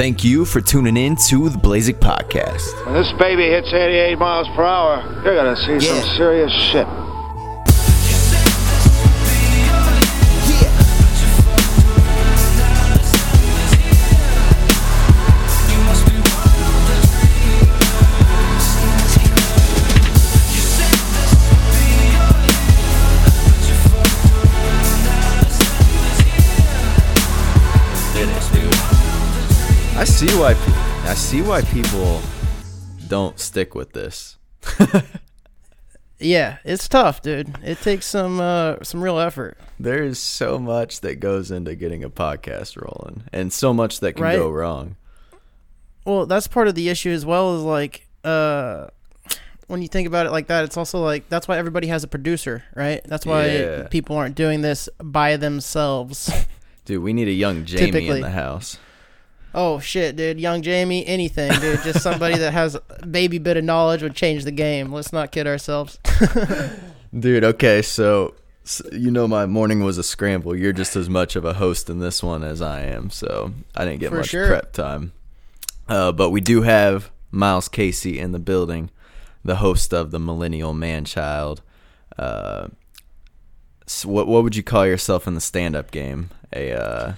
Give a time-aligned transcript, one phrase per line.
[0.00, 2.86] Thank you for tuning in to the Blazik Podcast.
[2.86, 6.00] When this baby hits 88 miles per hour, you're gonna see Yeah.
[6.00, 6.86] some serious shit.
[30.20, 30.50] See why
[31.08, 32.20] I see why people
[33.08, 34.36] don't stick with this.
[36.22, 37.56] Yeah, it's tough, dude.
[37.64, 39.56] It takes some uh, some real effort.
[39.78, 44.16] There is so much that goes into getting a podcast rolling, and so much that
[44.16, 44.36] can Right.
[44.36, 44.96] go wrong.
[46.04, 47.56] Well, that's part of the issue as well.
[47.56, 48.88] Is like uh,
[49.66, 52.08] when you think about it like that, it's also like that's why everybody has a
[52.08, 53.00] producer, right?
[53.06, 53.88] That's why Yeah.
[53.88, 56.30] people aren't doing this by themselves.
[56.84, 58.16] Dude, we need a young Jamie Typically.
[58.16, 58.76] in the house.
[59.54, 61.82] Oh shit, dude, young Jamie, anything, dude.
[61.82, 64.92] Just somebody that has a baby bit of knowledge would change the game.
[64.92, 65.98] Let's not kid ourselves.
[67.18, 70.54] Dude, okay, so, s you know my morning was a scramble.
[70.54, 73.84] You're just as much of a host in this one as I am, so I
[73.84, 74.46] didn't get For much sure.
[74.46, 75.12] prep time.
[75.88, 78.90] Uh, but we do have Miles Casey in the building,
[79.44, 81.62] the host of the Millennial Man Child.
[82.16, 82.68] Uh,
[83.86, 86.30] s what what would you call yourself in the stand up game?
[86.52, 87.12] A uh,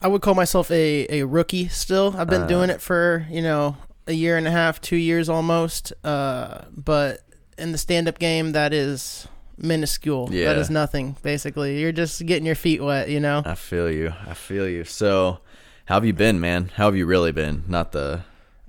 [0.00, 2.14] I would call myself a, a rookie still.
[2.16, 2.46] I've been Uh.
[2.46, 5.92] doing it for, you know, a year and a half, two years almost.
[6.04, 7.20] Uh, but
[7.58, 10.28] in the stand up game, that is minuscule.
[10.30, 10.46] Yeah.
[10.52, 11.80] That is nothing, basically.
[11.80, 13.42] You're just getting your feet wet, you know?
[13.44, 14.12] I feel you.
[14.28, 14.84] I feel you.
[14.84, 15.38] So,
[15.86, 16.70] how have you been, man?
[16.76, 17.64] How have you really been?
[17.66, 18.22] Not the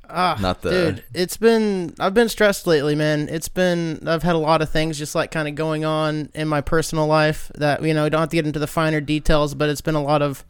[0.09, 1.03] Ah, Not the- dude.
[1.13, 3.27] It's been I've been stressed lately, man.
[3.29, 6.47] It's been I've had a lot of things just like kind of going on in
[6.47, 9.53] my personal life that you know we don't have to get into the finer details,
[9.53, 10.45] but it's been a lot of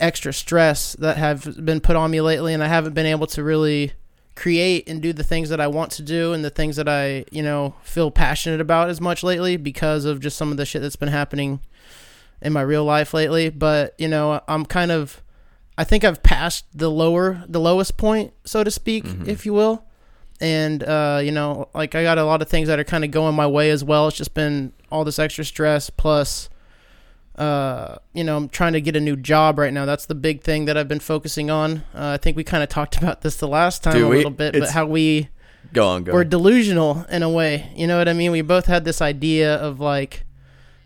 [0.00, 3.42] extra stress that have been put on me lately, and I haven't been able to
[3.42, 3.92] really
[4.34, 7.26] create and do the things that I want to do and the things that I
[7.30, 10.80] you know feel passionate about as much lately because of just some of the shit
[10.80, 11.60] that's been happening
[12.40, 13.50] in my real life lately.
[13.50, 15.22] But you know I'm kind of
[15.76, 19.84] I think I've passed the lower, the lowest point, so to speak, if you will.
[20.40, 23.10] And uh, you know, like I got a lot of things that are kind of
[23.10, 24.08] going my way as well.
[24.08, 26.48] It's just been all this extra stress plus,
[27.36, 29.84] uh, you know, I'm trying to get a new job right now.
[29.86, 31.78] That's the big thing that I've been focusing on.
[31.94, 34.16] Uh, I think we kind of talked about this the last time Dude, a we-
[34.16, 35.28] little bit, but how we
[35.72, 36.12] go on, go.
[36.12, 36.28] we're on.
[36.28, 37.70] delusional in a way.
[37.74, 38.32] You know what I mean?
[38.32, 40.24] We both had this idea of like,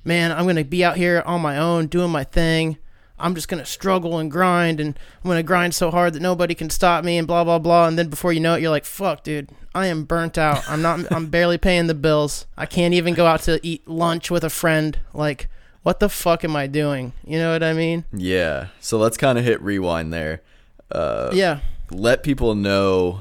[0.04, 2.78] man, I'm gonna be out here on my own doing my thing.
[3.18, 6.68] I'm just gonna struggle and grind, and I'm gonna grind so hard that nobody can
[6.70, 7.88] stop me, and blah blah blah.
[7.88, 10.68] And then before you know it, you're like, fuck, dude, I am burnt out.
[10.70, 11.10] I'm not.
[11.10, 12.46] I'm barely paying the bills.
[12.58, 14.98] I can't even go out to eat lunch with a friend.
[15.14, 15.48] Like,
[15.86, 17.12] what the fuck am I doing?
[17.24, 18.04] You know what I mean?
[18.12, 18.70] Yeah.
[18.80, 20.42] So let's kind of hit rewind there.
[20.90, 21.60] Uh, Yeah.
[21.92, 23.20] Let people know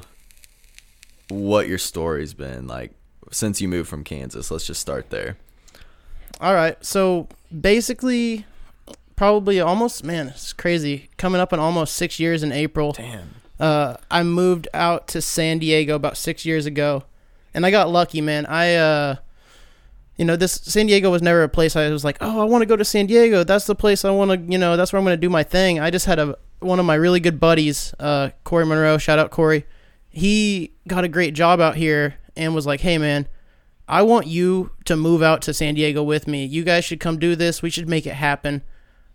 [1.28, 2.90] what your story's been like
[3.30, 4.50] since you moved from Kansas.
[4.50, 5.36] Let's just start there.
[6.40, 6.76] All right.
[6.84, 8.46] So basically,
[9.14, 11.08] probably almost man, it's crazy.
[11.18, 12.90] Coming up on almost six years in April.
[12.90, 13.36] Damn.
[13.60, 17.04] Uh, I moved out to San Diego about six years ago,
[17.54, 18.44] and I got lucky, man.
[18.46, 19.16] I uh,
[20.16, 22.62] you know, this San Diego was never a place I was like, oh, I want
[22.62, 23.44] to go to San Diego.
[23.44, 25.42] That's the place I want to, you know, that's where I'm going to do my
[25.42, 25.78] thing.
[25.78, 28.98] I just had a one of my really good buddies, uh, Corey Monroe.
[28.98, 29.66] Shout out Corey.
[30.08, 33.28] He got a great job out here and was like, hey, man.
[33.88, 36.44] I want you to move out to San Diego with me.
[36.44, 37.62] You guys should come do this.
[37.62, 38.62] We should make it happen.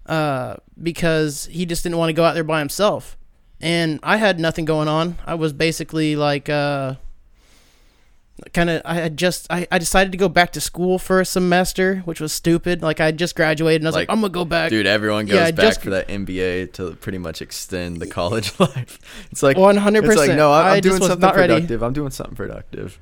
[0.06, 3.18] Uh, because he just didn't want to go out there by himself.
[3.60, 5.18] And I had nothing going on.
[5.26, 6.96] I was basically like, uh,
[8.54, 11.26] kind of, I had just, I, I decided to go back to school for a
[11.26, 12.82] semester, which was stupid.
[12.82, 14.70] Like, I just graduated and I was like, Like, I'm going to go back.
[14.70, 18.52] Dude, everyone goes Yeah, back just- for that MBA to pretty much extend the college
[18.60, 19.00] life.
[19.32, 20.06] It's like 100%.
[20.06, 21.54] It's like no, I, I I'm just doing something not ready.
[21.54, 21.84] productive.
[21.84, 23.00] I'm doing something productive.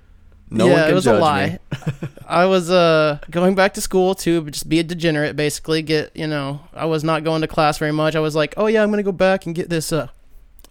[0.52, 1.60] No yeah, one can it was judge a lie.
[2.28, 5.84] I was uh going back to school to just be a degenerate, basically.
[5.84, 8.16] Get you know, I was not going to class very much.
[8.16, 10.08] I was like, oh yeah, I'm gonna go back and get this uh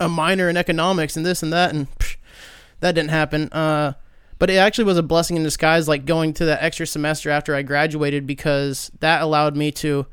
[0.00, 2.16] a minor in economics and this and that, and psh,
[2.80, 3.48] that didn't happen.
[3.52, 3.92] Uh,
[4.38, 7.54] but it actually was a blessing in disguise, like going to that extra semester after
[7.54, 10.06] I graduated, because that allowed me to.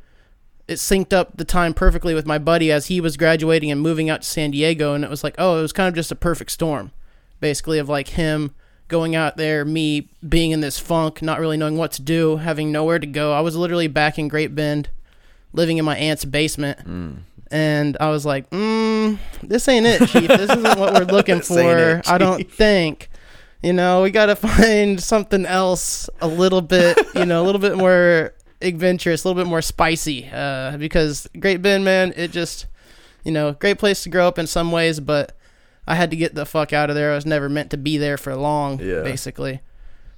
[0.67, 4.09] It synced up the time perfectly with my buddy as he was graduating and moving
[4.09, 6.15] out to San Diego, and it was like, oh, it was kind of just a
[6.15, 6.91] perfect storm,
[7.39, 8.55] basically, of like him
[8.87, 12.71] going out there, me being in this funk, not really knowing what to do, having
[12.71, 13.33] nowhere to go.
[13.33, 14.89] I was literally back in Great Bend,
[15.53, 16.79] living in my aunt's basement.
[17.51, 20.27] And I was like, mm, this ain't it, Chief.
[20.27, 21.77] This isn't what we're looking for.
[21.77, 23.09] it, I don't think.
[23.65, 27.59] You know, we got to find something else a little bit, you know, a little
[27.59, 30.29] bit more adventurous, a little bit more spicy.
[30.31, 32.67] Uh, because Great Bend, man, it just,
[33.23, 35.35] You know, great place to grow up in some ways, but
[35.87, 37.11] I had to get the fuck out of there.
[37.11, 39.01] I was never meant to be there for long, Yeah.
[39.01, 39.61] basically.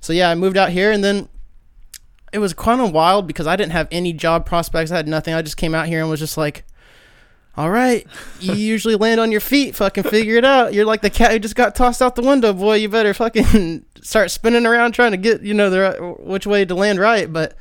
[0.02, 1.30] So yeah, I moved out here and then
[2.34, 4.92] it was kind of wild because I didn't have any job prospects.
[4.92, 5.34] I had nothing.
[5.34, 6.66] I just came out here and was just like,
[7.58, 8.06] all right,
[8.40, 9.76] you usually land on your feet.
[9.76, 10.76] Fucking figure it out.
[10.76, 12.76] You're like the cat who just got tossed out the window, boy.
[12.76, 16.66] You better fucking start spinning around trying to get, you know, the right, which way
[16.66, 17.34] to land right.
[17.34, 17.54] But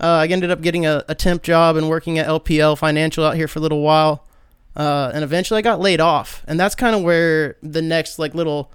[0.00, 3.36] uh, I ended up getting a, a temp job and working at LPL Financial out
[3.36, 4.26] here for a little while.
[4.74, 6.42] Uh, and eventually I got laid off.
[6.48, 8.72] And that's kind of where the next, like, little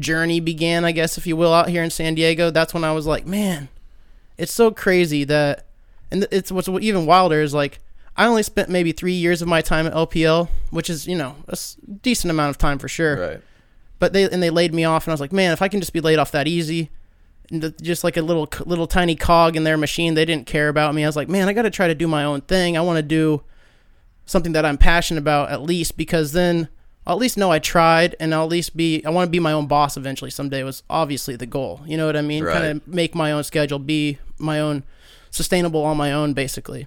[0.00, 2.50] journey began, I guess, if you will, out here in San Diego.
[2.50, 3.68] That's when I was like, man,
[4.36, 5.66] it's so crazy that,
[6.10, 7.78] and it's what's even wilder is like,
[8.18, 11.36] I only spent maybe three years of my time at LPL, which is, you know,
[11.46, 11.56] a
[12.02, 13.16] decent amount of time for sure.
[13.16, 13.40] Right.
[14.00, 15.80] But they, and they laid me off, and I was like, man, if I can
[15.80, 16.90] just be laid off that easy,
[17.80, 21.04] just like a little, little tiny cog in their machine, they didn't care about me.
[21.04, 22.76] I was like, man, I got to try to do my own thing.
[22.76, 23.44] I want to do
[24.26, 26.68] something that I'm passionate about at least because then
[27.06, 29.40] I'll at least know I tried and I'll at least be I want to be
[29.40, 31.80] my own boss eventually someday was obviously the goal.
[31.86, 32.44] You know what I mean?
[32.44, 32.52] Right.
[32.52, 34.84] Kind of make my own schedule, be my own
[35.30, 36.86] sustainable on my own basically.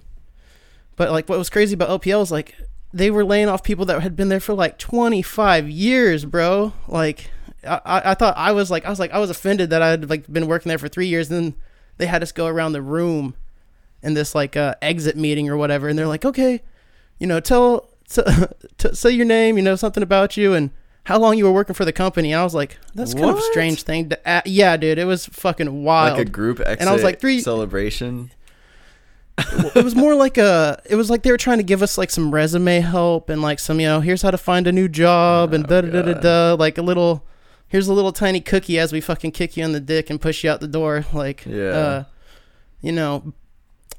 [0.96, 2.54] But like what was crazy about LPL is like
[2.92, 6.72] they were laying off people that had been there for like 25 years, bro.
[6.86, 7.30] Like
[7.66, 10.10] I, I thought I was like I was like I was offended that I had
[10.10, 11.54] like been working there for 3 years and then
[11.96, 13.34] they had us go around the room
[14.02, 16.60] in this like uh, exit meeting or whatever and they're like, "Okay,
[17.18, 18.22] you know, tell t-
[18.78, 20.70] t- say your name, you know, something about you and
[21.04, 22.32] how long you were working for the company.
[22.32, 24.10] And I was like, that's kind of a strange thing.
[24.10, 26.18] To, yeah, dude, it was fucking wild.
[26.18, 28.30] Like a group exit And I was like, three- celebration.
[29.38, 32.10] It was more like a, it was like they were trying to give us like
[32.10, 35.52] some resume help and like some, you know, here's how to find a new job
[35.52, 36.54] and Oh, da da da da da.
[36.58, 37.24] Like a little,
[37.68, 40.44] here's a little tiny cookie as we fucking kick you in the dick and push
[40.44, 41.04] you out the door.
[41.12, 41.62] Like, Yeah.
[41.64, 42.04] uh,
[42.82, 43.32] you know,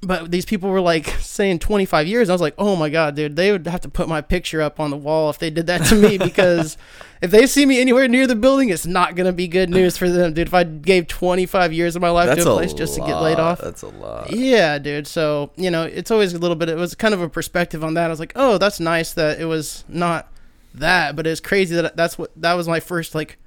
[0.05, 2.29] but these people were like saying 25 years.
[2.29, 4.79] I was like, oh my god, dude, they would have to put my picture up
[4.79, 6.77] on the wall if they did that to me because
[7.21, 10.09] if they see me anywhere near the building, it's not gonna be good news for
[10.09, 10.47] them, dude.
[10.47, 13.01] If I gave 25 years of my life That's to a a place just to
[13.01, 14.31] get laid off, That's a lot.
[14.31, 15.07] yeah, dude.
[15.07, 16.69] So you know, it's always a little bit.
[16.69, 18.05] It was kind of a perspective on that.
[18.05, 20.31] I was like, oh, that's nice that it was not
[20.73, 23.37] that, but it's crazy that that's what that was my first like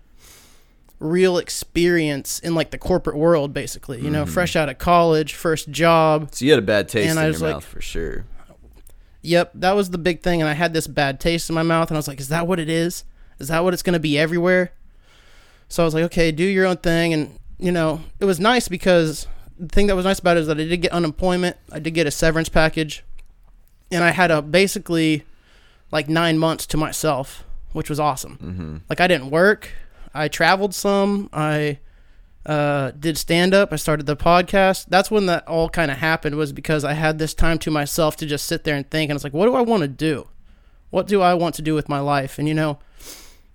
[0.98, 4.00] real experience in like the corporate world, basically.
[4.00, 4.32] You know, Mm-hmm.
[4.32, 6.28] fresh out of college, first job.
[6.34, 8.24] So you had a bad taste in your like- mouth for sure.
[9.22, 11.88] Yep, that was the big thing, and I had this bad taste in my mouth,
[11.90, 13.02] and I was like, is that what it is?
[13.40, 14.70] Is that what it's gonna be everywhere?
[15.68, 18.68] So I was like, okay, do your own thing, and you know, it was nice
[18.68, 19.26] because
[19.58, 21.90] the thing that was nice about it is that I did get unemployment, I did
[21.92, 23.02] get a severance package,
[23.90, 25.24] and I had a basically
[25.90, 28.38] like nine months to myself, which was awesome.
[28.38, 28.76] Mm-hmm.
[28.88, 29.72] Like I didn't work,
[30.16, 31.78] I traveled some, I
[32.44, 34.86] uh, did stand up, I started the podcast.
[34.88, 38.16] That's when that all kind of happened was because I had this time to myself
[38.16, 39.88] to just sit there and think, and I was like, what do I want to
[39.88, 40.28] do?
[40.90, 42.38] What do I want to do with my life?
[42.38, 42.78] And you know,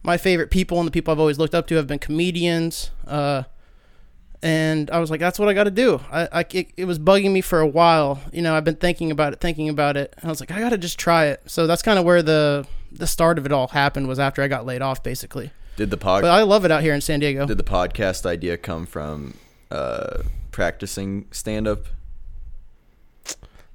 [0.03, 2.91] my favorite people and the people I've always looked up to have been comedians.
[3.07, 3.43] Uh,
[4.43, 6.01] and I was like, that's what I got to do.
[6.11, 8.19] I, I it, it was bugging me for a while.
[8.33, 10.13] You know, I've been thinking about it, thinking about it.
[10.17, 11.41] And I was like, I got to just try it.
[11.45, 14.47] So that's kind of where the the start of it all happened was after I
[14.47, 15.51] got laid off, basically.
[15.81, 17.47] Did the pod But I love it out here in San Diego.
[17.47, 19.33] did the podcast idea come from
[19.71, 21.87] uh, practicing stand up?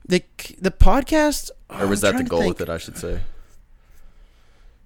[0.07, 0.23] The
[0.61, 3.23] the podcast, Or was that the goal with it, I should say?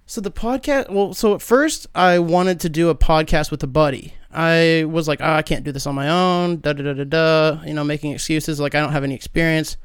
[0.07, 3.67] So the podcast, well, so at first I wanted to do a podcast with a
[3.67, 4.15] buddy.
[4.33, 6.57] I was like, oh, I can't do this on my own.
[6.61, 7.63] Da da da da da.
[7.63, 9.77] You know, making excuses like I don't have any experience.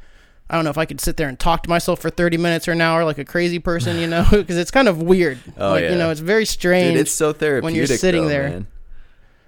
[0.48, 2.68] I don't know if I could sit there and talk to myself for thirty minutes
[2.68, 3.98] or an hour like a crazy person.
[3.98, 5.38] You know, because it's kind of weird.
[5.58, 5.92] Oh, like, yeah.
[5.92, 6.92] You know, it's very strange.
[6.94, 8.48] Dude, it's so therapeutic when you're sitting though, there.
[8.50, 8.66] man.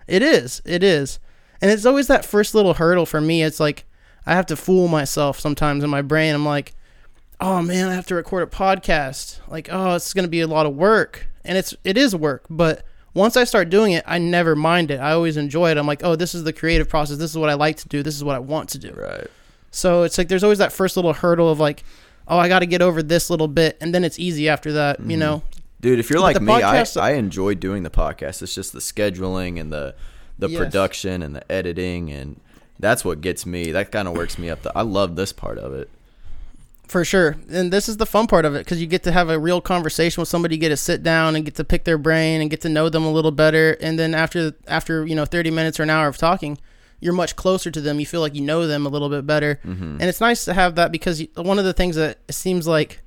[0.06, 0.62] It is.
[0.64, 1.18] It is.
[1.60, 3.42] And it's always that first little hurdle for me.
[3.42, 3.84] It's like
[4.26, 6.34] I have to fool myself sometimes in my brain.
[6.34, 6.74] I'm like,
[7.40, 9.40] oh man, I have to record a podcast.
[9.48, 11.28] Like, oh, it's going to be a lot of work.
[11.44, 15.00] And it's it is work, but once I start doing it, I never mind it.
[15.00, 15.76] I always enjoy it.
[15.76, 17.16] I'm like, oh, this is the creative process.
[17.18, 18.02] This is what I like to do.
[18.02, 18.92] This is what I want to do.
[18.92, 19.26] Right.
[19.70, 21.84] So it's like there's always that first little hurdle of like,
[22.26, 25.00] oh, I got to get over this little bit, and then it's easy after that.
[25.00, 25.18] You mm-hmm.
[25.18, 25.42] know,
[25.80, 28.42] Dude, if you're But like me, I, podcast- I enjoy doing the podcast.
[28.42, 29.94] It's just the scheduling and the
[30.38, 30.58] the Yes.
[30.58, 32.40] production and the editing and
[32.78, 33.72] that's what gets me.
[33.72, 34.62] That kind of works me up.
[34.62, 35.90] The, I love this part of it.
[36.86, 37.36] For sure.
[37.50, 39.60] And this is the fun part of it because you get to have a real
[39.60, 42.60] conversation with somebody, get to sit down and get to pick their brain and get
[42.62, 43.72] to know them a little better.
[43.80, 46.56] And then after, after you know, 30 minutes or an hour of talking,
[47.00, 48.00] you're much closer to them.
[48.00, 49.60] You feel like you know them a little bit better.
[49.64, 49.98] Mm-hmm.
[50.00, 53.02] And it's nice to have that because one of the things that it seems like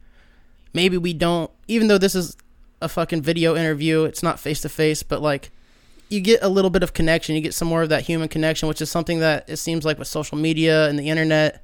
[0.74, 2.38] maybe we don't, even though this is
[2.82, 5.52] a fucking video interview, it's not face to face, but like
[6.10, 7.36] you get a little bit of connection.
[7.36, 9.98] You get some more of that human connection, which is something that it seems like
[10.00, 11.64] with social media and the internet,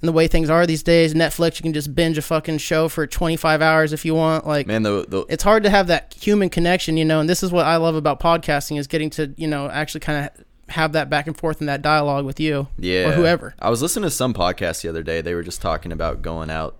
[0.00, 2.88] and the way things are these days, Netflix you can just binge a fucking show
[2.88, 4.46] for 25 hours if you want.
[4.46, 7.42] Like Man, the, the it's hard to have that human connection, you know, and this
[7.42, 10.92] is what I love about podcasting is getting to, you know, actually kind of have
[10.92, 13.54] that back and forth and that dialogue with you yeah or whoever.
[13.58, 15.20] I was listening to some podcast the other day.
[15.20, 16.76] They were just talking about going out.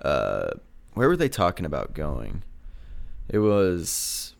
[0.00, 0.50] Uh,
[0.94, 2.42] where were they talking about going?
[3.28, 4.34] It was,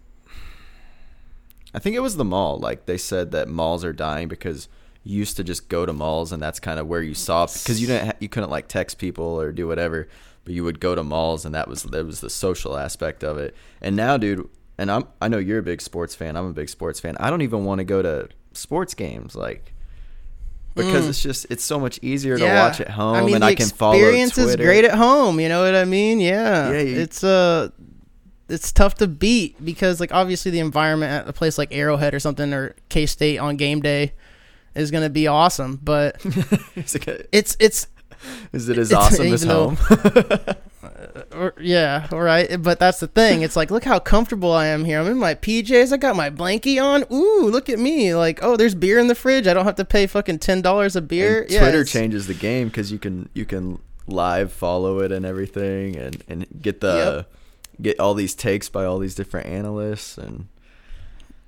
[1.75, 2.59] I think it was the mall.
[2.59, 4.69] Like they said that malls are dying because
[5.05, 7.81] you used to just go to malls and that's kind of where you saw because
[7.81, 10.09] you didn't ha- you couldn't like text people or do whatever,
[10.45, 13.39] but you would go to malls and that was that was the social aspect of
[13.39, 13.55] it.
[13.81, 16.37] And now, dude, and I'm I know you're a big sports fan.
[16.37, 17.17] I'm a big sports fan.
[17.19, 19.73] I don't even want to go to sports games like
[20.75, 23.18] because it's just it's so much easier to watch at home Mm.
[23.18, 25.38] I mean, and the I can follow experience is great at home.
[25.38, 26.18] You know what I mean?
[26.18, 26.71] Yeah.
[26.73, 27.68] Yeah, you- it's uh,
[28.49, 32.21] it's tough to beat because like obviously the environment at a place like Arrowhead or
[32.21, 34.14] something or K State on game day
[34.75, 36.16] is gonna be awesome, but
[36.76, 36.97] is,
[37.32, 37.87] it's it's
[38.52, 39.76] is it as awesome as home?
[41.33, 42.61] or, yeah, all right.
[42.62, 43.42] But that's the thing.
[43.42, 45.00] It's like, look how comfortable I am here.
[45.00, 45.92] I'm in my PJs.
[45.92, 47.04] I got my blankie on.
[47.12, 48.14] Ooh, look at me.
[48.14, 49.47] Like, oh, there's beer in the fridge.
[49.47, 51.47] I don't have to pay fucking ten dollars a beer.
[51.49, 55.97] Yeah, Twitter changes the game because you can you can live follow it and everything
[55.97, 57.25] and and get the
[57.81, 60.49] get all these takes by all these different analysts and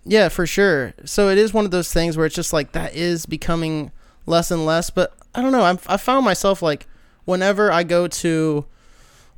[0.04, 0.94] Yeah, for sure.
[1.04, 3.90] So it is one of those things where it's just like that is becoming
[4.26, 4.90] less and less.
[4.90, 5.64] But I don't know.
[5.64, 6.86] I'm, I found myself like
[7.24, 8.66] whenever I go to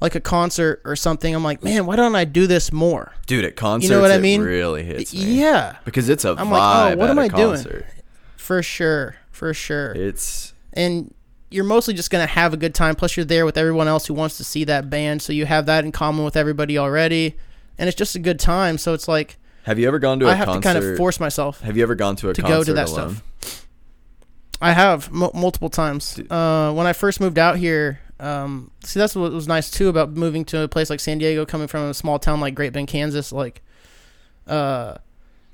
[0.00, 3.12] like a concert or something, I'm like, man, why don't I do this more?
[3.26, 4.40] dude at concerts you know what I mean?
[4.42, 7.28] really hits me Yeah, because it's a I'm vibe like, oh, what at am I
[7.28, 7.56] doing?
[7.56, 7.86] concert.
[8.36, 9.92] for sure, for sure.
[9.92, 11.12] It's and
[11.50, 12.94] you're mostly just gonna have a good time.
[12.96, 15.66] Plus, you're there with everyone else who wants to see that band, so you have
[15.66, 17.34] that in common with everybody already,
[17.78, 18.78] and it's just a good time.
[18.78, 20.60] So it's like have you ever gone to a I have concert?
[20.74, 21.60] to kind of force myself.
[21.62, 23.16] have you ever gone to a to go concert to that alone?
[23.16, 23.66] stuff.
[24.60, 26.18] I have m- multiple times.
[26.30, 30.12] Uh, when I first moved out here, um, see that's what was nice too about
[30.12, 32.88] moving to a place like San Diego, coming from a small town like Great Bend,
[32.88, 33.32] Kansas.
[33.32, 33.62] Like,
[34.46, 34.96] uh,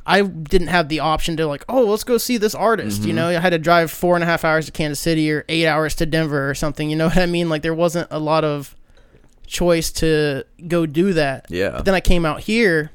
[0.07, 3.01] I didn't have the option to like, oh, let's go see this artist.
[3.01, 3.09] Mm-hmm.
[3.09, 5.45] You know, I had to drive four and a half hours to Kansas City or
[5.49, 6.89] eight hours to Denver or something.
[6.91, 7.49] You know what I mean?
[7.49, 8.77] Like, there wasn't a lot of
[9.47, 11.47] choice to go do that.
[11.49, 11.71] Yeah.
[11.71, 12.91] But then I came out here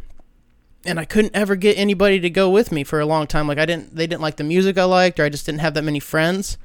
[0.86, 3.48] and I couldn't ever get anybody to go with me for a long time.
[3.48, 5.74] Like I didn't they didn't like the music I liked or I just didn't have
[5.76, 6.58] that many friends.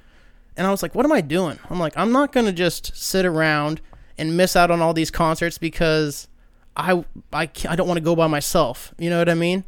[0.56, 1.58] And I was like, what am I doing?
[1.70, 3.80] I'm like, I'm not going to just sit around
[4.18, 6.28] and miss out on all these concerts because
[6.76, 8.94] I I I don't want to go by myself.
[8.98, 9.64] You know what I mean?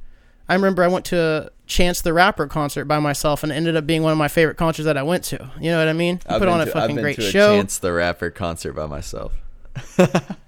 [0.48, 3.76] I remember I went to a Chance the Rapper concert by myself and it ended
[3.76, 5.50] up being one of my favorite concerts that I went to.
[5.58, 6.16] You know what I mean?
[6.16, 7.56] He I've put on a to- I've been great to a show.
[7.56, 9.32] Chance the Rapper concert by myself.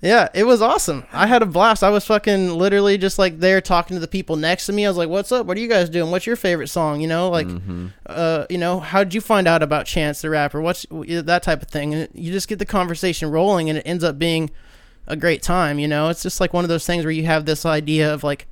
[0.00, 1.04] Yeah, it was awesome.
[1.12, 1.82] I had a blast.
[1.82, 4.86] I was fucking literally just like there talking to the people next to me.
[4.86, 5.46] I was like, "What's up?
[5.46, 6.12] What are you guys doing?
[6.12, 7.48] What's your favorite song?" You know, like,
[8.06, 10.60] uh, you know, how'd you find out about Chance the Rapper?
[10.60, 11.94] What's that type of thing?
[11.94, 14.50] And you just get the conversation rolling, and it ends up being
[15.08, 15.80] a great time.
[15.80, 18.22] You know, it's just like one of those things where you have this idea of
[18.22, 18.46] like,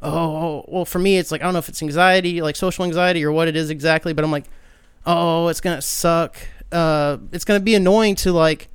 [0.00, 3.22] oh, well, for me, it's like I don't know if it's anxiety, like social anxiety,
[3.22, 4.46] or what it is exactly, but I'm like,
[5.04, 6.38] oh, it's gonna suck.
[6.72, 8.68] Uh, it's gonna be annoying to like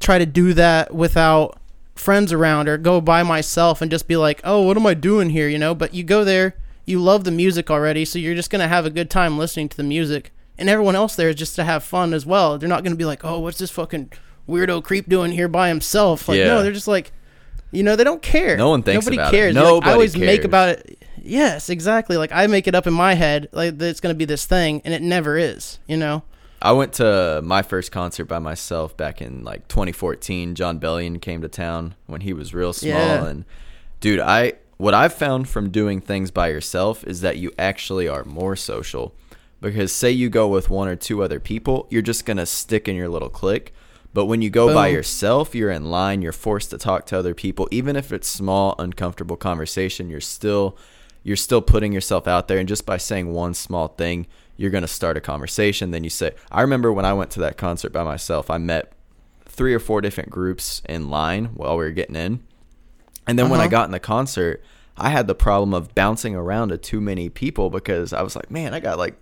[0.00, 1.58] try to do that without
[1.94, 5.30] friends around or go by myself and just be like, oh, what am I doing
[5.30, 5.48] here?
[5.48, 8.60] You know, but you go there, you love the music already, so you're just going
[8.60, 10.32] to have a good time listening to the music.
[10.58, 12.58] And everyone else there is just to have fun as well.
[12.58, 14.12] They're not going to be like, oh, what's this fucking
[14.48, 16.28] weirdo creep doing here by himself?
[16.28, 16.46] Like, Yeah.
[16.48, 17.12] no, they're just like,
[17.72, 18.56] you know, they don't care.
[18.56, 19.36] No one thinks Nobody about it.
[19.36, 19.54] cares.
[19.54, 20.98] Like, Nobody I always make about it.
[21.22, 22.16] Yes, exactly.
[22.16, 24.46] Like I make it up in my head, like that it's going to be this
[24.46, 25.78] thing, and it never is.
[25.88, 26.22] You know.
[26.66, 30.56] I went to my first concert by myself back in like 2014.
[30.56, 33.24] Jon Bellion came to town when he was real small Yeah.
[33.26, 33.44] and
[34.00, 38.24] dude, I what I've found from doing things by yourself is that you actually are
[38.24, 39.14] more social.
[39.60, 42.88] Because say you go with one or two other people, you're just going to stick
[42.88, 43.72] in your little clique.
[44.12, 47.32] But when you go by yourself, you're in line, you're forced to talk to other
[47.34, 50.76] people even if it's small uncomfortable conversation, you're still
[51.22, 54.82] you're still putting yourself out there and just by saying one small thing you're going
[54.82, 57.92] to start a conversation then you say i remember when i went to that concert
[57.92, 58.92] by myself i met
[59.44, 62.40] three or four different groups in line while we were getting in.
[63.26, 63.70] And then when i Uh-huh.
[63.70, 64.62] got in the concert
[64.98, 68.50] i had the problem of bouncing around to too many people because i was like
[68.50, 69.14] man i got like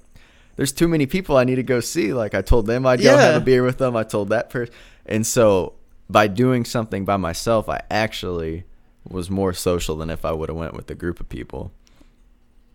[0.56, 2.12] there's too many people i need to go see.
[2.12, 4.74] Like i told them i'd go have a beer with them i told that person
[5.06, 5.74] and so
[6.10, 8.64] by doing something by myself i actually
[9.08, 11.72] was more social than if i would have went with a group of people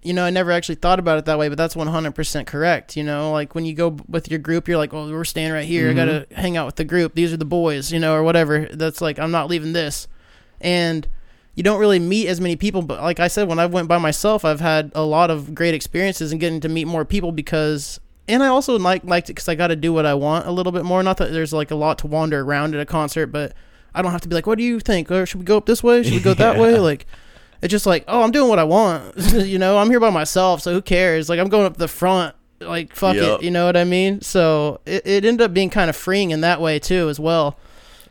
[0.02, 2.96] you know, I never actually thought about it that way, but that's 100% correct.
[2.96, 5.66] You know, like when you go with your group, you're like, well, we're staying right
[5.66, 5.90] here.
[5.90, 6.36] I got to mm-hmm.
[6.36, 7.16] hang out with the group.
[7.16, 8.66] These are the boys, you know, or whatever.
[8.72, 10.08] That's like, I'm not leaving this.
[10.62, 11.08] And
[11.56, 12.82] you don't really meet as many people.
[12.82, 15.74] But like I said, when I went by myself, I've had a lot of great
[15.74, 19.50] experiences and getting to meet more people because and I also like liked it because
[19.50, 21.02] I got to do what I want a little bit more.
[21.04, 23.54] Not that there's like a lot to wander around at a concert, but
[23.94, 25.12] I don't have to be like, "What do you think?
[25.12, 26.04] Or should we go up this way?
[26.04, 26.62] Should we go that Yeah.
[26.62, 27.08] way?" Like,
[27.62, 30.62] it's just like, "Oh, I'm doing what I want." you know, I'm here by myself,
[30.62, 31.30] so who cares?
[31.30, 32.36] Like, I'm going up the front.
[32.60, 33.40] Like, fuck Yup.
[33.40, 33.46] it.
[33.46, 34.22] You know what I mean?
[34.22, 37.58] So it, it ended up being kind of freeing in that way too, as well.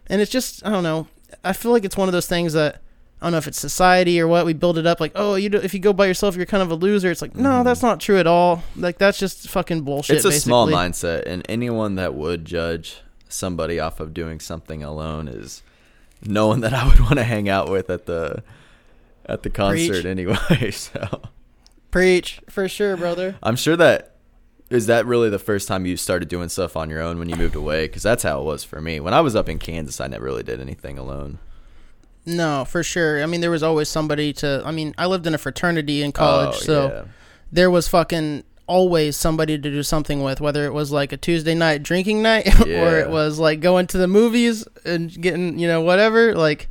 [0.07, 1.07] And it's just, I don't know.
[1.45, 2.81] I feel like it's one of those things that
[3.21, 4.47] I don't know if it's society or what.
[4.47, 6.63] We build it up like, oh, you do, if you go by yourself, you're kind
[6.63, 7.11] of a loser.
[7.11, 8.63] It's like, no, that's not true at all.
[8.77, 10.19] Like that's just fucking bullshit.
[10.19, 10.29] Mm-hmm.
[10.29, 15.29] it's a small mindset, and anyone that would judge somebody off of doing something alone
[15.29, 15.63] is
[16.25, 18.43] no one that I would want to hang out with at the
[19.29, 20.05] at the concert Preach.
[20.05, 20.71] anyway.
[20.73, 21.23] So
[21.91, 23.37] Preach for sure, brother.
[23.43, 24.17] I'm sure that
[24.71, 27.37] is that really the first time you started doing stuff on your own when you
[27.37, 29.01] moved away because that's how it was for me.
[29.01, 31.39] When I was up in Kansas, I never really did anything alone.
[32.27, 33.23] No, for sure.
[33.23, 34.63] I mean, there was always somebody to.
[34.65, 37.05] I mean, I lived in a fraternity in oh, college, Oh, so yeah.
[37.51, 41.55] there was fucking always somebody to do something with, whether it was like a Tuesday
[41.55, 45.81] night drinking night or it was like going to the movies and getting, you know,
[45.81, 46.35] whatever.
[46.35, 46.69] Like,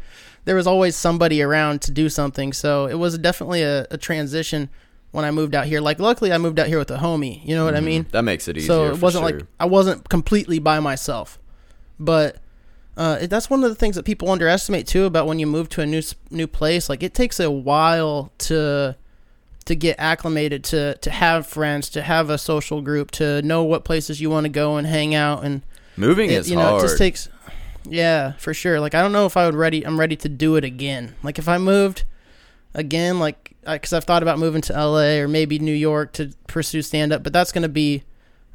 [0.48, 2.54] there was always somebody around to do something.
[2.54, 4.70] So it was definitely a, a transition
[5.12, 5.82] when I moved out here.
[5.82, 7.46] Like, luckily, I moved out here with a homie.
[7.46, 8.08] You know what I mean?
[8.12, 8.68] that makes it easier.
[8.68, 9.40] so it wasn't sure.
[9.40, 11.38] like I wasn't completely by myself,
[12.00, 12.38] but
[12.96, 15.68] uh, it, that's one of the things that people underestimate too about when you move
[15.70, 16.02] to a new
[16.32, 16.88] new place.
[16.88, 18.96] Like it takes a while to
[19.66, 23.84] to get acclimated to to have friends, to have a social group, to know what
[23.84, 25.62] places you want to go and hang out, and
[25.98, 26.84] moving it, is you know hard.
[26.86, 27.28] it just takes.
[27.90, 28.80] Yeah, for sure.
[28.80, 29.86] Like I don't know if I would ready.
[29.86, 31.16] I'm ready to do it again.
[31.24, 32.04] Like if I moved
[32.74, 36.82] again, like because I've thought about moving to LA or maybe New York to pursue
[36.82, 38.04] stand up, but that's going to be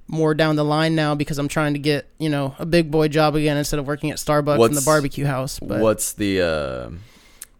[0.09, 3.09] more down the line now because I'm trying to get you know a big boy
[3.09, 5.59] job again instead of working at Starbucks in the barbecue house.
[5.59, 6.91] But what's the uh,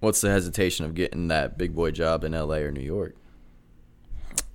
[0.01, 2.63] what's the hesitation of getting that big boy job in L.A.
[2.63, 3.15] or New York?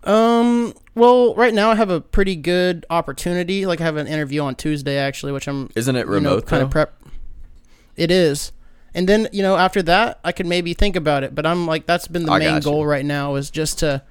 [0.08, 3.66] Um, well, right now I have a pretty good opportunity.
[3.66, 6.48] Like I have an interview on Tuesday actually, which I'm Isn't it you know, remote
[6.48, 6.94] kind of prep.
[7.96, 8.54] It is.
[8.94, 11.36] And then, you know, after that, I could maybe think about it.
[11.36, 14.02] But I'm like, that's been the I main goal right now is just to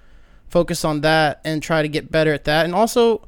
[0.49, 2.67] focus on that and try to get better at that.
[2.67, 3.27] And also,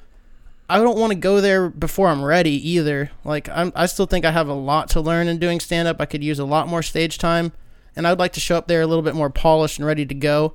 [0.69, 3.11] I don't want to go there before I'm ready either.
[3.25, 6.01] Like, I'm, I still think I have a lot to learn in doing stand up.
[6.01, 7.53] I could use a lot more stage time.
[7.97, 10.15] And I'd like to show up there a little bit more polished and ready to
[10.15, 10.55] go.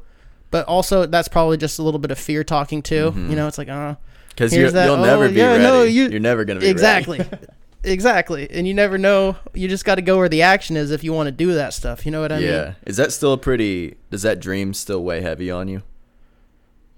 [0.54, 3.10] But also, that's probably just a little bit of fear talking too.
[3.10, 3.30] Mm-hmm.
[3.32, 3.96] You know, it's like, uh,
[4.30, 5.64] Because here's you'll that- never oh, be yeah, ready.
[5.64, 7.38] no, you- are never gonna be exactly ready.
[7.86, 11.04] exactly and you never know you just got to go where the action is if
[11.04, 12.46] you want to do that stuff you know what i yeah.
[12.46, 12.74] mean Yeah.
[12.86, 13.98] Is that still a pretty?
[14.10, 15.82] Does that dream still weigh heavy on you?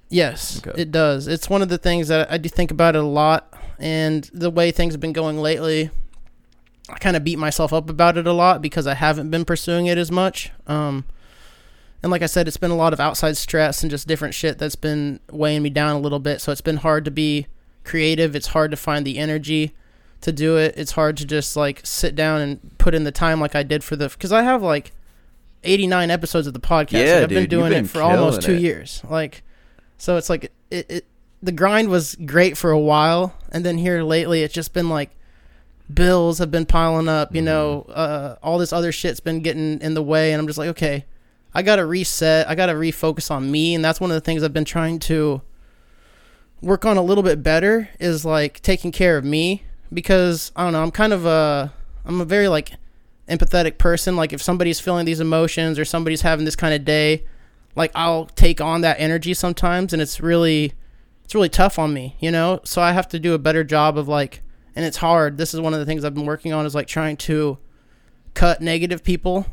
[0.09, 0.79] yes Okay.
[0.79, 3.51] it does it's one of the things that i do think about it a lot
[3.79, 5.89] and the way things have been going lately
[6.89, 9.87] i kind of beat myself up about it a lot because i haven't been pursuing
[9.87, 11.03] it as much um
[12.05, 14.57] and like i said it's been a lot of outside stress and just different shit
[14.57, 17.47] that's been weighing me down a little bit so it's been hard to be
[17.83, 19.73] creative it's hard to find the energy
[20.21, 20.73] to do it.
[20.75, 23.83] It's hard to just like sit down and put in the time like I did
[23.83, 24.91] for the because I have like
[25.63, 27.05] 89 episodes of the podcast.
[27.05, 28.61] Yeah, Like, I've been doing been it for almost two it.
[28.61, 29.03] years.
[29.07, 29.43] Like,
[29.99, 31.05] so it's like it, it.
[31.43, 35.11] The grind was great for a while, and then here lately, it's just been like
[35.93, 37.35] bills have been piling up.
[37.35, 37.91] You know, Mm-hmm.
[37.95, 41.05] uh, all this other shit's been getting in the way, and I'm just like, okay,
[41.55, 42.49] I gotta reset.
[42.49, 45.41] I gotta refocus on me, and that's one of the things I've been trying to
[46.61, 49.63] work on a little bit better is like taking care of me
[49.93, 52.73] because I don't know, I'm kind of a I'm a very like
[53.29, 54.17] empathetic person.
[54.17, 57.23] Like if somebody's feeling these emotions or somebody's having this kind of day,
[57.73, 60.73] like I'll take on that energy sometimes and it's really
[61.23, 62.59] it's really tough on me, you know?
[62.65, 64.41] So I have to do a better job of like
[64.75, 65.37] and it's hard.
[65.37, 67.57] This is one of the things I've been working on is like trying to
[68.33, 69.45] cut negative people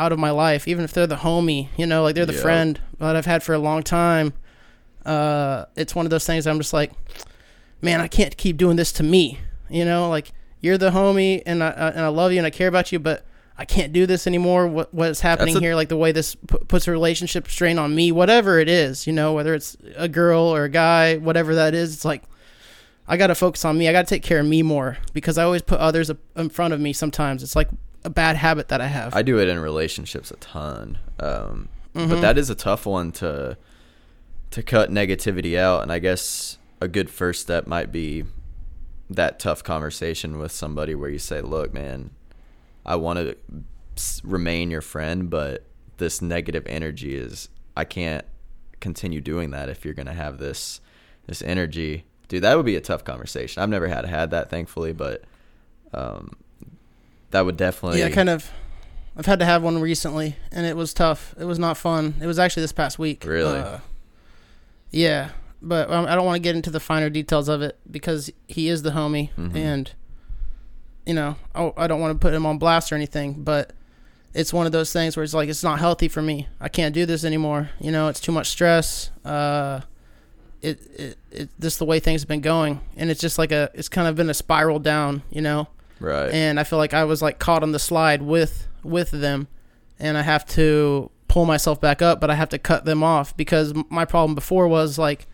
[0.00, 2.40] out of my life, even if they're the homie, you know, like they're the Yeah.
[2.40, 4.32] friend that I've had for a long time.
[5.04, 6.92] Uh, it's one of those things I'm just like,
[7.82, 9.38] man, I can't keep doing this to me.
[9.68, 12.68] You know, like you're the homie, and I and I love you and I care
[12.68, 13.24] about you, but
[13.56, 14.66] I can't do this anymore.
[14.66, 15.74] What what's happening a- here?
[15.74, 19.06] Like the way this p- puts a relationship strain on me, whatever it is.
[19.06, 21.94] You know, whether it's a girl or a guy, whatever that is.
[21.94, 22.22] It's like
[23.06, 23.88] I got to focus on me.
[23.88, 26.74] I got to take care of me more because I always put others in front
[26.74, 26.92] of me.
[26.92, 27.68] Sometimes it's like
[28.04, 29.14] a bad habit that I have.
[29.14, 32.08] I do it in relationships a ton, um, Mm-hmm.
[32.08, 33.56] but that is a tough one to
[34.52, 35.82] to cut negativity out.
[35.82, 38.24] And I guess a good first step might be
[39.08, 42.10] that tough conversation with somebody where you say, "Look, man,
[42.86, 43.36] I want to
[44.22, 45.64] remain your friend, but
[45.96, 48.24] this negative energy is I can't
[48.78, 50.80] continue doing that if you're gonna have this
[51.26, 53.60] this energy." Dude, that would be a tough conversation.
[53.60, 55.24] I've never had had that, thankfully, but
[55.92, 56.36] um,
[57.30, 58.50] that would definitely Yeah, kind of.
[59.16, 61.34] I've had to have one recently, and it was tough.
[61.38, 62.14] It was not fun.
[62.22, 63.24] It was actually this past week.
[63.24, 63.58] Really?
[63.58, 63.78] Uh,
[64.90, 65.30] yeah.
[65.60, 68.68] but um, I don't want to get into the finer details of it because he
[68.68, 69.92] is the homie, and
[71.06, 73.72] you know, I, I don't want to put him on blast or anything, but
[74.32, 76.48] it's one of those things where it's like it's not healthy for me.
[76.60, 77.70] I can't do this anymore.
[77.80, 79.10] You know, it's too much stress.
[79.24, 79.80] Uh,
[80.62, 83.70] it it, it this the way things have been going, and it's just like a
[83.74, 85.22] it's kind of been a spiral down.
[85.30, 85.68] You know,
[86.00, 86.32] Right.
[86.32, 89.48] and I feel like I was like caught on the slide with with them,
[89.98, 93.36] and I have to pull myself back up, but I have to cut them off
[93.36, 95.26] because my problem before was like,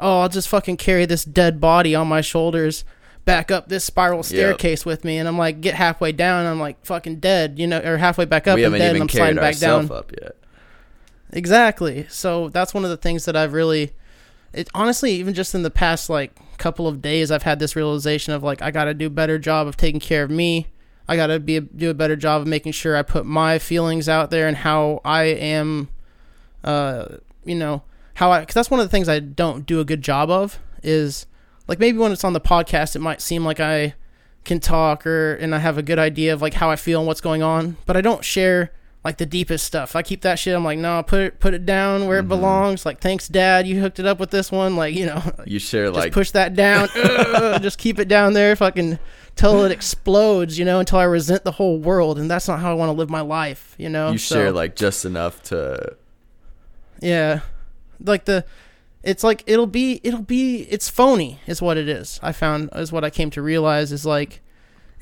[0.00, 2.84] oh, I'll just fucking carry this dead body on my shoulders
[3.24, 6.60] back up this spiral staircase with me, and I'm like get halfway down, and I'm
[6.60, 9.08] like fucking dead, you know, or halfway back up we and haven't dead, and I'm
[9.08, 9.90] sliding back down.
[9.90, 10.36] up yet.
[11.32, 12.06] Exactly.
[12.08, 13.92] So that's one of the things that I've really
[14.52, 18.32] it honestly even just in the past like couple of days I've had this realization
[18.32, 20.68] of like I got to do a better job of taking care of me.
[21.08, 24.08] I got to be do a better job of making sure I put my feelings
[24.08, 25.88] out there and how I am
[26.62, 27.82] uh you know,
[28.14, 30.60] how I cuz that's one of the things I don't do a good job of
[30.82, 31.26] is
[31.66, 33.94] like maybe when it's on the podcast it might seem like I
[34.44, 37.06] can talk or and I have a good idea of like how I feel and
[37.06, 38.72] what's going on, but I don't share
[39.04, 39.96] like the deepest stuff.
[39.96, 40.54] I keep that shit.
[40.54, 42.28] I'm like, no, put it put it down where it mm-hmm.
[42.28, 42.86] belongs.
[42.86, 44.76] Like, thanks, Dad, you hooked it up with this one.
[44.76, 46.88] Like, you know, You share just like push that down.
[47.62, 48.98] Just keep it down there, fucking
[49.34, 50.58] till it explodes.
[50.58, 52.92] You know, until I resent the whole world, and that's not how I want to
[52.92, 53.74] live my life.
[53.78, 55.96] You know, you So- share like just enough to
[57.00, 57.40] yeah,
[58.00, 58.44] like the.
[59.02, 62.20] It's like it'll be it'll be it's phony is what it is.
[62.22, 64.40] I found is what I came to realize is like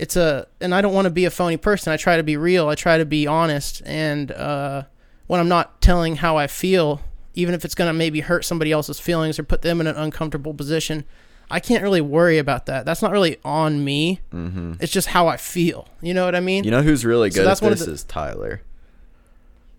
[0.01, 1.93] it's a and I don't want to be a phony person.
[1.93, 2.69] I try to be real.
[2.69, 4.85] I try to be honest and uh
[5.27, 7.01] when I'm not telling how I feel,
[7.35, 9.95] even if it's going to maybe hurt somebody else's feelings or put them in an
[9.95, 11.05] uncomfortable position,
[11.51, 12.85] I can't really worry about that.
[12.85, 14.21] That's not really on me.
[14.33, 14.75] Mm-hmm.
[14.81, 15.87] It's just how I feel.
[16.01, 16.65] You know what I mean?
[16.65, 18.63] You know who's really So good that's at this the- is Tyler.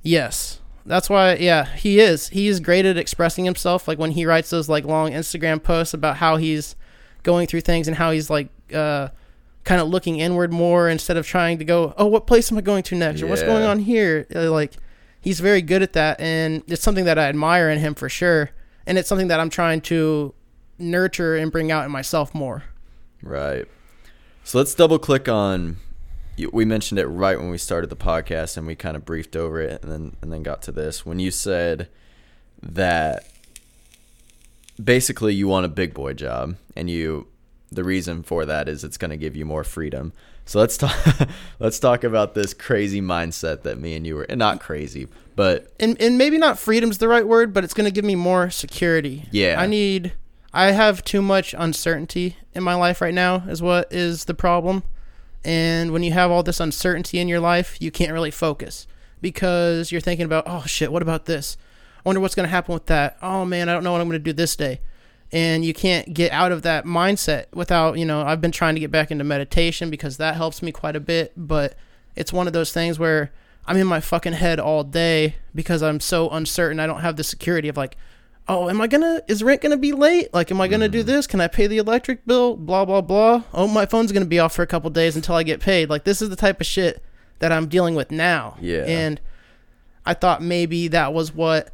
[0.03, 0.59] Yes.
[0.85, 2.29] That's why yeah, he is.
[2.29, 5.93] He is great at expressing himself like when he writes those like long Instagram posts
[5.93, 6.75] about how he's
[7.23, 9.09] going through things and how he's like uh
[9.63, 12.61] kind of looking inward more instead of trying to go, "Oh, what place am I
[12.61, 14.73] going to next?" or "What's going on here?" Uh, like
[15.21, 18.49] he's very good at that and it's something that I admire in him for sure.
[18.87, 20.33] And it's something that I'm trying to
[20.79, 22.63] nurture and bring out in myself more.
[23.21, 23.67] Right.
[24.43, 25.77] So let's double click on.
[26.51, 29.61] We mentioned it right when we started the podcast, and we kind of briefed over
[29.61, 31.87] it, and then and then got to this when you said
[32.63, 33.27] that
[34.83, 37.27] basically you want a big boy job, and you
[37.71, 40.11] the reason for that is it's going to give you more freedom.
[40.45, 40.95] So let's talk.
[41.59, 45.71] let's talk about this crazy mindset that me and you were and not crazy, but
[45.79, 48.49] and and maybe not freedom's the right word, but it's going to give me more
[48.49, 49.25] security.
[49.31, 49.55] Yeah.
[49.59, 50.13] I need
[50.53, 54.83] I have too much uncertainty in my life right now is what is the problem.
[55.43, 58.85] And when you have all this uncertainty in your life, you can't really focus
[59.21, 61.55] because you're thinking about, "Oh shit, what about this?
[61.97, 63.17] I wonder what's going to happen with that.
[63.21, 64.81] Oh man, I don't know what I'm going to do this day."
[65.33, 68.81] And you can't get out of that mindset without, you know, I've been trying to
[68.81, 71.75] get back into meditation because that helps me quite a bit, but
[72.15, 73.31] it's one of those things where
[73.65, 76.79] I'm in my fucking head all day because I'm so uncertain.
[76.79, 77.95] I don't have the security of like,
[78.47, 79.21] oh, am I gonna?
[79.27, 80.33] Is rent gonna be late?
[80.33, 81.07] Like, am I gonna do mm-hmm.
[81.07, 81.27] this?
[81.27, 82.57] Can I pay the electric bill?
[82.57, 83.43] Blah blah blah.
[83.53, 85.89] Oh, my phone's gonna be off for a couple days until I get paid.
[85.89, 87.03] Like, this is the type of shit
[87.39, 88.57] that I'm dealing with now.
[88.59, 88.83] Yeah.
[88.85, 89.21] And
[90.05, 91.71] I thought maybe that was what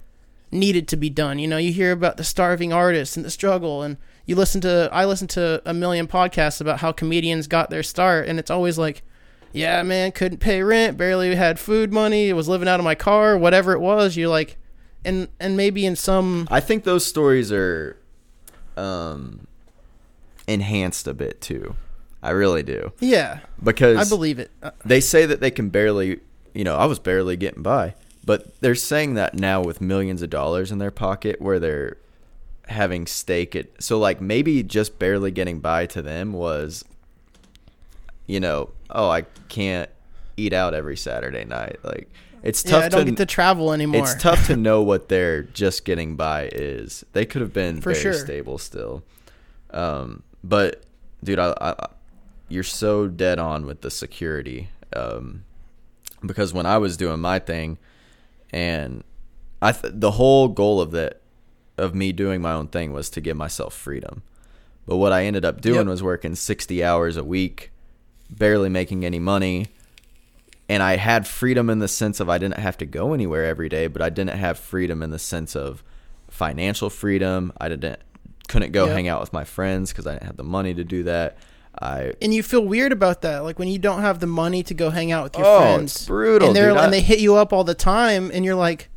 [0.52, 1.40] needed to be done.
[1.40, 4.90] You know, you hear about the starving artists and the struggle, and you listen to
[4.92, 8.78] I listen to a million podcasts about how comedians got their start, and it's always
[8.78, 9.04] like,
[9.54, 13.38] yeah, man, couldn't pay rent, barely had food money, was living out of my car,
[13.38, 14.16] whatever it was.
[14.16, 14.58] You're like,
[15.06, 17.98] and and maybe in some I think those stories are
[18.76, 19.48] um
[20.48, 21.76] enhanced a bit too.
[22.22, 24.52] I really do yeah, because I believe it.
[24.62, 26.20] Uh, they say that they can barely,
[26.54, 27.96] you know, I was barely getting by,
[28.28, 31.98] but they're saying that now with millions of dollars in their pocket where they're
[32.68, 36.84] having stake at so like maybe just barely getting by to them was
[38.28, 39.90] you know, oh, I can't
[40.36, 41.78] eat out every Saturday night.
[41.84, 42.10] Like
[42.44, 44.04] it's yeah, tough I don't to get to travel anymore.
[44.04, 47.04] it's tough to know what they're just getting by is.
[47.14, 48.14] They could have been For very sure.
[48.14, 49.04] stable still.
[49.72, 50.84] Um, but
[51.24, 51.88] dude, I, I,
[52.50, 54.70] you're so dead on with the security.
[54.94, 55.44] Um,
[56.26, 57.78] because when I was doing my thing,
[58.52, 59.04] and
[59.62, 61.22] I th- the whole goal of that
[61.78, 64.24] of me doing my own thing was to give myself freedom.
[64.88, 65.88] But what I ended up doing Yep.
[65.88, 67.72] was working 60 hours a week,
[68.30, 69.68] barely making any money.
[70.70, 73.70] And I had freedom in the sense of I didn't have to go anywhere every
[73.70, 75.84] day, but I didn't have freedom in the sense of
[76.30, 77.54] financial freedom.
[77.60, 78.00] I didn't
[78.48, 78.94] couldn't go Yep.
[78.96, 81.38] hang out with my friends because I didn't have the money to do that.
[81.82, 84.74] I and you feel weird about that, like when you don't have the money to
[84.74, 85.96] go hang out with your Oh, friends.
[85.96, 86.78] it's brutal, And they're dude.
[86.78, 88.90] I- they hit you up all the time, and you're like,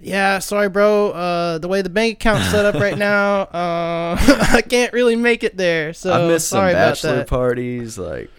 [0.00, 1.10] Yeah, sorry, bro.
[1.10, 4.16] Uh, the way the bank account's set up right now, uh,
[4.52, 5.92] I can't really make it there.
[5.92, 8.30] So I've missed some bachelor parties, like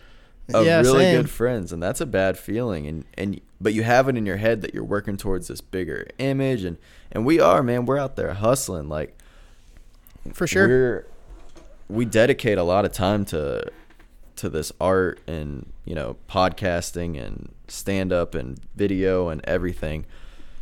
[0.53, 1.21] of Yeah, really same.
[1.21, 2.87] good friends, and that's a bad feeling.
[2.87, 6.07] And and but you have it in your head that you're working towards this bigger
[6.17, 6.77] image, and
[7.11, 7.85] and we are, man.
[7.85, 9.17] We're out there hustling, like
[10.33, 11.05] For sure.
[11.89, 13.69] We're dedicate a lot of time to
[14.35, 20.05] to this art and you know podcasting and stand up and video and everything.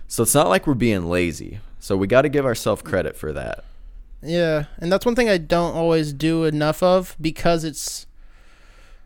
[0.07, 1.59] So it's not like we're being lazy.
[1.79, 3.63] So we got to give ourselves credit for that.
[4.21, 8.07] Yeah, and that's one thing I don't always do enough of because it's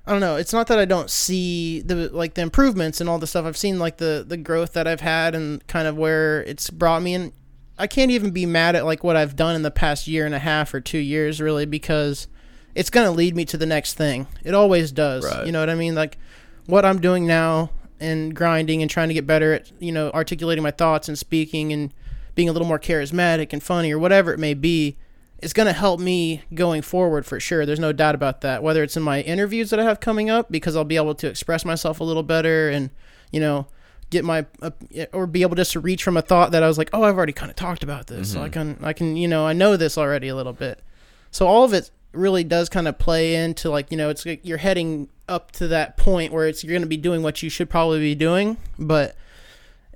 [0.06, 3.20] I don't know, it's not that I don't see the like the improvements and all
[3.20, 6.44] the stuff I've seen like the the growth that I've had and kind of where
[6.44, 7.34] it's brought me and
[7.82, 10.36] I can't even be mad at like what I've done in the past year and
[10.36, 12.28] a half or 2 years really because
[12.76, 14.28] it's going to lead me to the next thing.
[14.44, 15.26] It always does.
[15.26, 15.48] Right.
[15.48, 15.96] You know what I mean?
[15.96, 16.20] Like
[16.68, 20.62] what I'm doing now and grinding and trying to get better at, you know, articulating
[20.62, 21.92] my thoughts and speaking and
[22.36, 24.96] being a little more charismatic and funny or whatever it may be
[25.42, 27.66] is going to help me going forward for sure.
[27.66, 28.62] There's no doubt about that.
[28.62, 31.28] Whether it's in my interviews that I have coming up because I'll be able to
[31.28, 32.92] express myself a little better and,
[33.32, 33.66] you know,
[34.12, 34.70] get my uh,
[35.14, 37.18] or be able just to reach from a thought that I was like, "Oh, I've
[37.18, 39.76] already kind of talked about this." So I can I can, you know, I know
[39.78, 40.84] this already a little bit.
[41.32, 44.42] So all of it really does kind of play into like, you know, it's like
[44.44, 47.50] you're heading up to that point where it's you're going to be doing what you
[47.50, 49.16] should probably be doing, but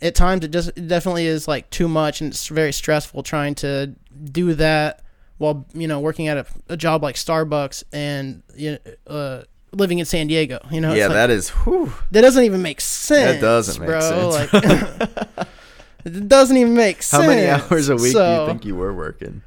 [0.01, 3.56] at times it just it definitely is like too much and it's very stressful trying
[3.56, 3.93] to
[4.32, 5.01] do that
[5.38, 9.43] while you know working at a, a job like Starbucks and you know, uh,
[9.76, 10.60] living in San Diego.
[10.72, 11.50] You know, yeah, like- that is.
[11.50, 11.94] Whew.
[12.12, 13.40] that doesn't even make sense.
[13.40, 14.00] That doesn't make bro.
[14.32, 14.54] sense.
[14.54, 15.48] Like,
[16.06, 17.24] it doesn't even make sense.
[17.24, 19.42] How many hours a week do you think you were working?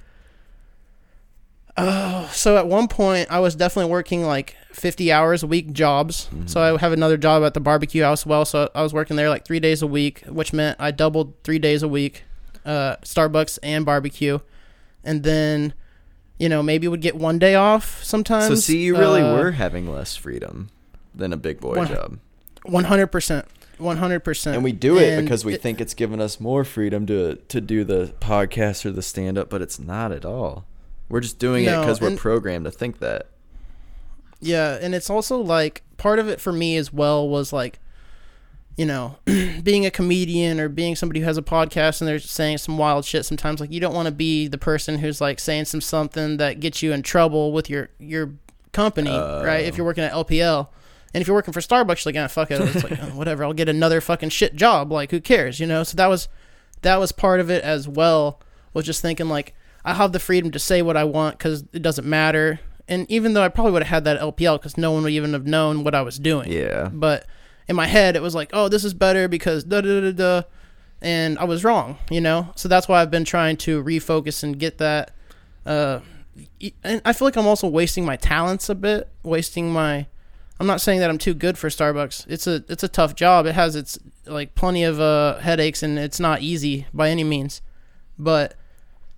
[1.81, 6.27] Oh, so at one point I was definitely working like 50 hours a week jobs.
[6.27, 6.47] Mm-hmm.
[6.49, 8.45] So I have another job at the barbecue house as well.
[8.45, 11.61] So I was working there like three days a week, which meant I doubled three
[11.61, 12.25] days a week,
[12.65, 14.41] uh, Starbucks and barbecue.
[15.05, 15.73] And then,
[16.39, 18.47] you know, maybe would get one day off sometimes.
[18.47, 20.71] So see, you really Uh, were having less freedom
[21.15, 22.19] than a big boy one- job,
[22.67, 23.45] 100%.
[23.79, 24.55] 100%.
[24.55, 27.61] and we do it And because we think it's given us more freedom to to
[27.61, 30.65] do the podcast or the stand up, but it's not at all.
[31.09, 33.29] We're just doing it because we're programmed to think that.
[34.41, 37.79] Yeah, and it's also like part of it for me as well was like,
[38.79, 39.17] you know,
[39.63, 43.05] being a comedian or being somebody who has a podcast and they're saying some wild
[43.05, 46.37] shit sometimes like you don't want to be the person who's like saying some something
[46.37, 48.35] that gets you in trouble with your your
[48.73, 49.65] company, right?
[49.65, 50.69] If you're working at LPL.
[51.15, 52.61] And if you're working for Starbucks, you're like, ah, fuck it.
[52.61, 53.43] It's like, oh, whatever.
[53.43, 54.93] I'll get another fucking shit job.
[54.93, 55.59] Like, who cares?
[55.59, 55.83] You know?
[55.83, 56.29] So that was,
[56.83, 58.41] that was part of it as well.
[58.75, 59.55] Was just thinking like,
[59.87, 62.61] I have the freedom to say what I want because it doesn't matter.
[62.87, 65.33] And even though I probably would have had that LPL because no one would even
[65.33, 66.53] have known what I was doing.
[66.53, 66.91] Yeah.
[66.93, 67.27] But
[67.69, 70.43] in my head, it was like, oh, this is better because da da da da.
[71.01, 72.53] And I was wrong, you know?
[72.57, 75.13] So that's why I've been trying to refocus and get that.
[75.65, 76.01] Uh,
[76.83, 80.07] and I feel like I'm also wasting my talents a bit, wasting my.
[80.61, 82.27] I'm not saying that I'm too good for Starbucks.
[82.29, 83.47] It's a it's a tough job.
[83.47, 87.63] It has its like plenty of uh, headaches and it's not easy by any means.
[88.19, 88.55] But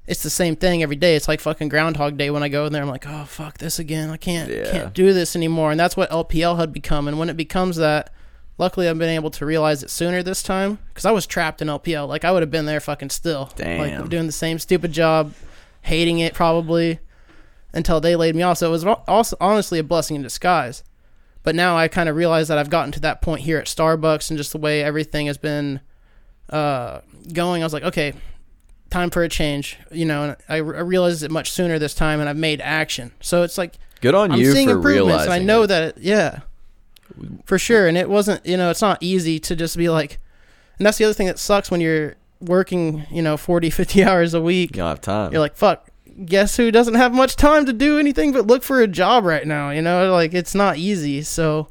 [0.06, 1.16] it's the same thing every day.
[1.16, 2.82] It's like fucking Groundhog Day when I go in there.
[2.82, 4.10] I'm like, oh fuck this again.
[4.10, 4.70] I can't Yeah.
[4.70, 5.70] can't do this anymore.
[5.70, 7.08] And that's what LPL had become.
[7.08, 8.12] And when it becomes that,
[8.58, 11.68] luckily I've been able to realize it sooner this time because I was trapped in
[11.68, 12.08] LPL.
[12.08, 13.78] Like I would have been there fucking still, Damn.
[14.00, 15.32] like doing the same stupid job,
[15.82, 16.98] hating it probably
[17.72, 18.58] until they laid me off.
[18.58, 20.82] So it was also honestly a blessing in disguise.
[21.42, 24.28] But now I kind of realize that I've gotten to that point here at Starbucks
[24.30, 25.80] and just the way everything has been
[26.50, 27.00] uh,
[27.32, 27.62] going.
[27.62, 28.12] I was like, okay,
[28.90, 29.78] time for a change.
[29.90, 33.12] You know, and I, I realized it much sooner this time, and I've made action.
[33.20, 35.32] So it's like Good on I'm you seeing for improvements, realizing.
[35.32, 35.66] and I know it.
[35.68, 35.98] that.
[35.98, 36.40] Yeah,
[37.44, 37.86] for sure.
[37.86, 38.44] And it wasn't.
[38.46, 40.18] You know, it's not easy to just be like.
[40.78, 43.06] And that's the other thing that sucks when you're working.
[43.10, 44.70] You know, 40, 50 hours a week.
[44.76, 45.32] you don't have time.
[45.32, 45.88] You're like, fuck.
[46.24, 49.46] Guess who doesn't have much time to do anything but look for a job right
[49.46, 49.70] now?
[49.70, 51.22] You know, like it's not easy.
[51.22, 51.68] So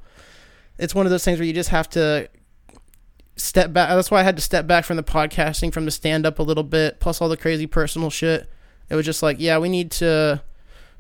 [0.80, 2.30] it's one of those things where you just have to
[3.36, 3.90] step back.
[3.90, 6.44] That's why I had to step back from the podcasting, from the stand up a
[6.44, 8.50] little bit, plus all the crazy personal shit.
[8.90, 10.42] It was just like, yeah, we need to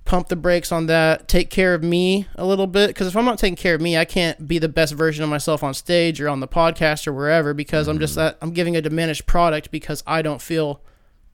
[0.09, 2.87] pump the brakes on that, take care of me a little bit.
[2.87, 5.29] Because if I'm not taking care of me, I can't be the best version of
[5.29, 8.75] myself on stage or on the podcast or wherever because I'm just that I'm giving
[8.75, 10.81] a diminished product because I don't feel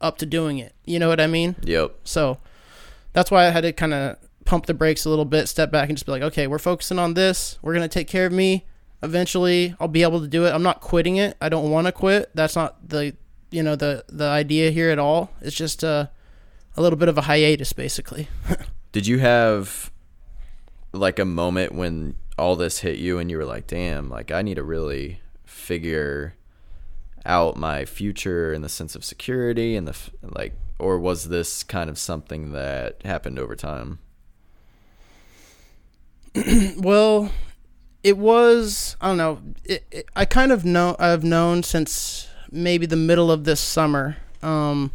[0.01, 0.75] up to doing it.
[0.83, 1.55] You know what I mean?
[1.63, 1.95] yep.
[2.03, 2.37] So
[3.13, 5.87] that's why I had to kind of pump the brakes a little bit, step back,
[5.87, 7.57] and just be like, okay, we're focusing on this.
[7.61, 8.65] We're gonna take care of me.
[9.01, 10.51] Eventually, I'll be able to do it.
[10.51, 11.37] I'm not quitting it.
[11.39, 12.29] I don't want to quit.
[12.35, 13.15] That's not the
[13.51, 15.31] you know the the idea here at all.
[15.39, 16.07] It's just uh,
[16.75, 18.27] a little bit of a hiatus, basically.
[18.91, 19.91] Did you have
[20.91, 24.41] like a moment when all this hit you and you were like, "Damn, like I
[24.41, 26.35] need to really figure
[27.25, 31.63] out my future in the sense of security and the f- like or was this
[31.63, 33.99] kind of something that happened over time?
[36.77, 37.31] Well,
[38.03, 39.41] it was I don't know.
[39.63, 44.17] It, it, I kind of know I've known since maybe the middle of this summer.
[44.43, 44.91] Um,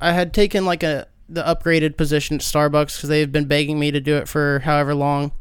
[0.00, 3.90] I had taken like a the upgraded position at Starbucks because they've been begging me
[3.90, 5.32] to do it for however long,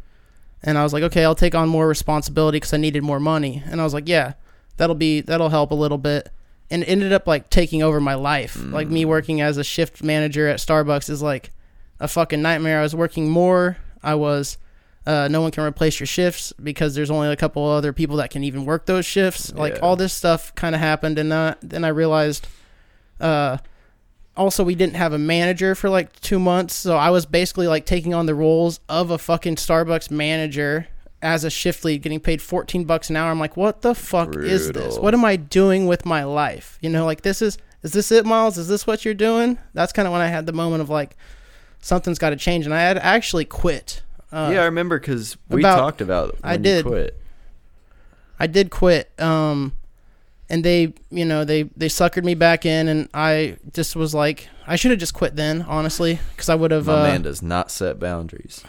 [0.64, 3.64] and I was like, okay, I'll take on more responsibility because I needed more money,
[3.66, 4.34] and I was like, yeah,
[4.78, 6.30] that'll be that'll help a little bit,
[6.70, 8.58] and it ended up like taking over my life.
[8.62, 11.52] Like me working as a shift manager at Starbucks is like
[12.00, 12.80] a fucking nightmare.
[12.80, 13.78] I was working more.
[14.04, 14.58] I was.
[15.06, 18.30] Uh, no one can replace your shifts because there's only a couple other people that
[18.30, 19.54] can even work those shifts.
[19.54, 19.80] Like Yeah.
[19.80, 22.46] all this stuff kind of happened, and uh, then I realized.
[23.22, 23.58] Uh,
[24.38, 27.86] also, we didn't have a manager for like two months, so I was basically like
[27.86, 30.88] taking on the roles of a fucking Starbucks manager
[31.22, 33.32] as a shift lead, getting paid 14 bucks an hour.
[33.32, 34.98] I'm like, what the fuck is this?
[34.98, 36.78] What am I doing with my life?
[36.82, 38.58] You know, like this is is this it, Miles?
[38.58, 39.58] Is this what you're doing?
[39.74, 41.16] That's kind of when I had the moment of like
[41.80, 44.02] something's got to change, and I had actually quit.
[44.32, 46.86] Uh, yeah, I remember because we about- talked about I did.
[46.86, 47.20] quit.
[48.40, 49.10] I did quit.
[49.20, 49.74] Um,
[50.50, 54.48] and they, you know, they they suckered me back in, and I just was like,
[54.66, 56.86] I should have just quit then, honestly, because I would have.
[56.88, 58.64] My Uh, man does not set boundaries.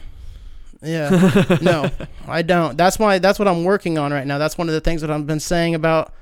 [0.83, 1.91] yeah, no,
[2.27, 2.77] I don't.
[2.79, 3.19] That's why.
[3.19, 4.38] That's what I'm working on right now.
[4.38, 6.12] That's one of the things that I've been saying about.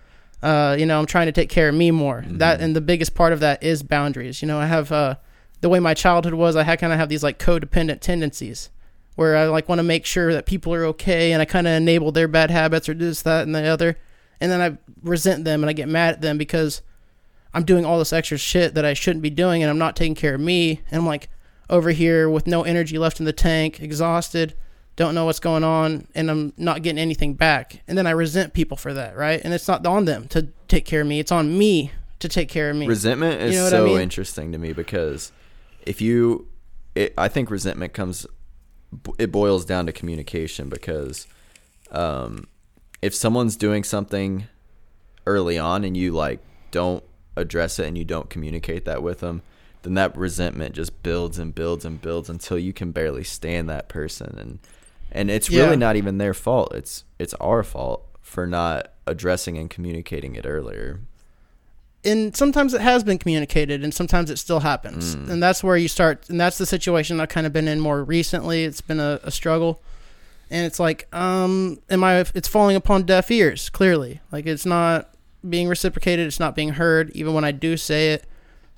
[0.43, 2.25] Uh, you know, I'm trying to take care of me more.
[2.29, 4.43] That and the biggest part of that is boundaries.
[4.43, 5.17] You know, I have uh,
[5.63, 6.57] the way my childhood was.
[6.57, 8.69] I had kind of have these like codependent tendencies,
[9.15, 11.73] where I like want to make sure that people are okay, and I kind of
[11.73, 13.97] enable their bad habits or this, that, and the other,
[14.41, 16.83] and then I resent them and I get mad at them because
[17.55, 20.15] I'm doing all this extra shit that I shouldn't be doing, and I'm not taking
[20.15, 21.31] care of me, and I'm like
[21.71, 24.55] over here with no energy left in the tank, exhausted,
[24.97, 27.83] don't know what's going on, and I'm not getting anything back.
[27.89, 29.41] And then I resent people for that, right?
[29.43, 32.49] And it's not on them to take care of me, it's on me to take
[32.49, 32.87] care of me.
[32.87, 34.01] Resentment is You know what I so mean?
[34.01, 35.33] interesting to me because
[35.85, 36.49] if you,
[36.95, 38.27] it, I think resentment comes,
[39.19, 41.27] it boils down to communication because
[41.91, 42.47] um,
[43.07, 44.47] if someone's doing something
[45.27, 46.41] early on and you like
[46.71, 47.03] don't
[47.37, 49.43] address it and you don't communicate that with them,
[49.83, 53.89] then that resentment just builds and builds and builds until you can barely stand that
[53.89, 54.59] person and
[55.13, 55.65] and it's Yeah.
[55.65, 56.75] really not even their fault.
[56.75, 61.01] It's it's our fault for not addressing and communicating it earlier.
[62.05, 65.29] and sometimes it has been communicated and sometimes it still happens mm.
[65.31, 68.03] and that's where you start and that's the situation i've kind of been in more
[68.05, 69.81] recently it's been a, a struggle
[70.51, 75.11] and it's like um am i it's falling upon deaf ears clearly like it's not
[75.49, 78.25] being reciprocated it's not being heard even when i do say it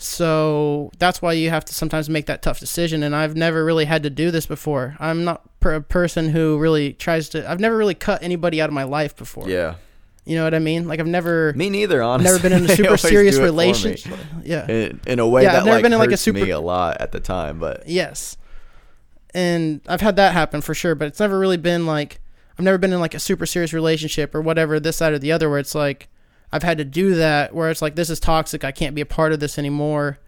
[0.03, 3.85] so that's why you have to sometimes make that tough decision and i've never really
[3.85, 7.61] had to do this before i'm not per- a person who really tries to i've
[7.61, 9.75] never really cut anybody out of my life before Yeah.
[10.25, 12.33] you know what i mean like i've never Me neither, honestly.
[12.33, 13.59] never been in a super serious do it for me.
[13.59, 16.13] relationship yeah In, in a way Yeah, that I've never like been in, like, a
[16.13, 18.37] hurts me super- a lot at the time, but Yes.
[19.35, 22.21] And I've had that happen for sure, but it's never really been like
[22.59, 25.33] I've never been in like a super serious relationship or whatever this side or the
[25.33, 26.09] other where it's like
[26.51, 29.07] I've had to do that where it's like this is toxic, I can't be a
[29.07, 30.19] part of this anymore.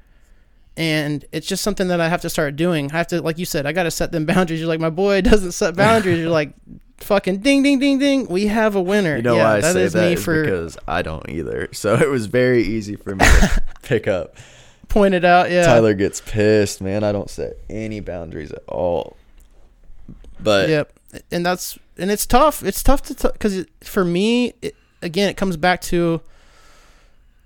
[0.77, 2.91] And it's just something that I have to start doing.
[2.93, 4.61] I have to like you said, I got to set them boundaries.
[4.61, 6.19] You're like my boy doesn't set boundaries.
[6.19, 6.53] You're like
[6.99, 8.27] fucking ding ding ding ding.
[8.29, 9.17] We have a winner.
[9.17, 11.69] you know yeah, why I that say is that for because I don't either.
[11.73, 14.37] So it was very easy for me to pick up.
[14.91, 15.51] Pointed out.
[15.51, 15.65] Yeah.
[15.65, 17.03] Tyler gets pissed, man.
[17.03, 19.17] I don't set any boundaries at all.
[20.39, 20.93] But Yep,
[21.31, 22.63] and that's and it's tough.
[22.63, 26.21] It's tough to because for me, it, again, it comes back to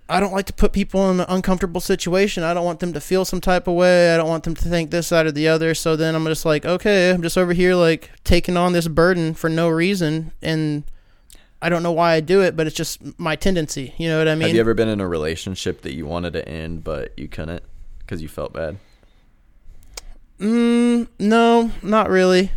[0.08, 2.42] I don't like to put people in an uncomfortable situation.
[2.42, 4.12] I don't want them to feel some type of way.
[4.12, 5.74] I don't want them to think this side or the other.
[5.74, 9.34] So then I'm just like, okay, I'm just over here like taking on this burden
[9.34, 10.84] for no reason, and
[11.64, 13.94] I don't know why I do it, but it's just my tendency.
[13.96, 14.48] You know what I mean?
[14.48, 17.62] have you ever been in a relationship that you wanted to end but you couldn't
[18.00, 18.76] because you felt bad?
[20.38, 22.50] Mm, no, not really.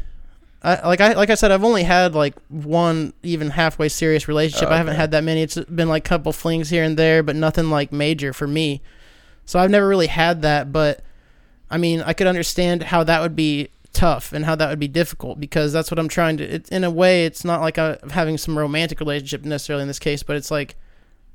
[0.61, 4.67] I like I like I said, I've only had like one even halfway serious relationship.
[4.67, 5.41] Oh, I haven't had that many.
[5.41, 8.81] It's been like a couple flings here and there, but nothing like major for me.
[9.45, 10.73] So I've never really had that.
[10.73, 10.99] But
[11.71, 14.87] I mean, I could understand how that would be tough and how that would be
[14.87, 16.55] difficult because that's what I'm trying to.
[16.55, 19.99] It, in a way, it's not like I'm having some romantic relationship necessarily in this
[19.99, 20.75] case, but it's like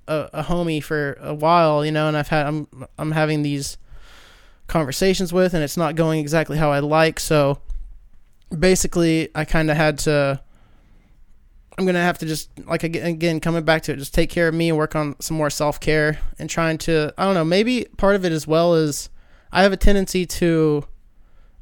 [0.08, 2.08] a, a homie for a while, you know.
[2.08, 2.66] And I've had I'm
[2.98, 3.78] I'm having these
[4.66, 7.20] conversations with and it's not going exactly how I like.
[7.20, 7.60] So
[8.56, 10.40] basically, I kind of had to.
[11.78, 14.54] I'm gonna have to just like again coming back to it, just take care of
[14.54, 17.12] me and work on some more self care and trying to.
[17.16, 17.44] I don't know.
[17.44, 19.08] Maybe part of it as well is
[19.50, 20.84] I have a tendency to.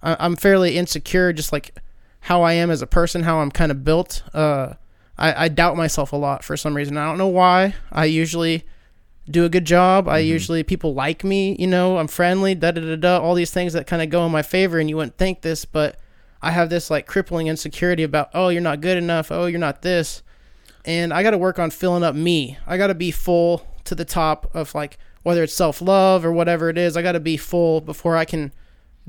[0.03, 1.79] I- I'm fairly insecure, just like
[2.21, 4.23] how I am as a person, how I'm kind of built.
[4.35, 4.75] Uh,
[5.19, 6.97] I, I doubt myself a lot for some reason.
[6.97, 7.75] I don't know why.
[7.93, 8.65] I usually
[9.31, 10.09] do a good job.
[10.09, 13.51] I usually people like me, you know, I'm friendly, da da da da, all these
[13.53, 15.99] things that kind of go in my favor and you wouldn't think this, but
[16.43, 19.83] I have this like crippling insecurity about, oh, you're not good enough, oh, you're not
[19.83, 20.23] this.
[20.85, 22.57] And I got to work on filling up me.
[22.67, 26.71] I got to be full to the top of like whether it's self-love or whatever
[26.71, 26.97] it is.
[26.97, 28.53] I got to be full before I can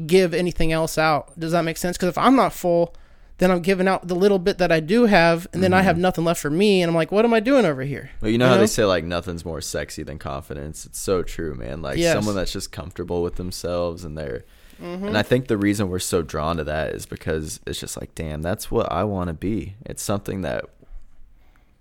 [0.07, 1.37] give anything else out.
[1.39, 1.97] Does that make sense?
[1.97, 2.93] Cuz if I'm not full,
[3.37, 5.97] then I'm giving out the little bit that I do have, and then I have
[5.97, 8.11] nothing left for me, and I'm like, what am I doing over here?
[8.21, 10.85] Well, you know how they say like nothing's more sexy than confidence.
[10.85, 11.81] It's so true, man.
[11.81, 12.13] Like Yes.
[12.13, 14.43] someone that's just comfortable with themselves and they're
[14.81, 15.09] Mm-hmm.
[15.09, 18.15] and I think the reason we're so drawn to that is because it's just like,
[18.15, 19.75] damn, that's what I want to be.
[19.85, 20.65] It's something that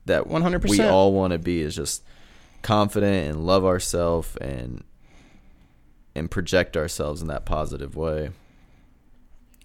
[0.04, 0.68] that 100%.
[0.68, 2.02] we all want to be is just
[2.62, 4.84] confident and love ourselves and
[6.14, 8.30] and project ourselves in that positive way.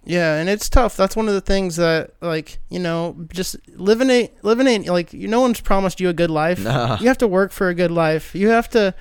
[0.04, 0.96] Yeah, and it's tough.
[0.96, 5.12] That's one of the things that, like, you know, just living a living a like,
[5.12, 6.60] you, no one's promised you a good life.
[6.62, 6.98] Nah.
[7.00, 8.32] You have to work for a good life.
[8.34, 8.94] You have to,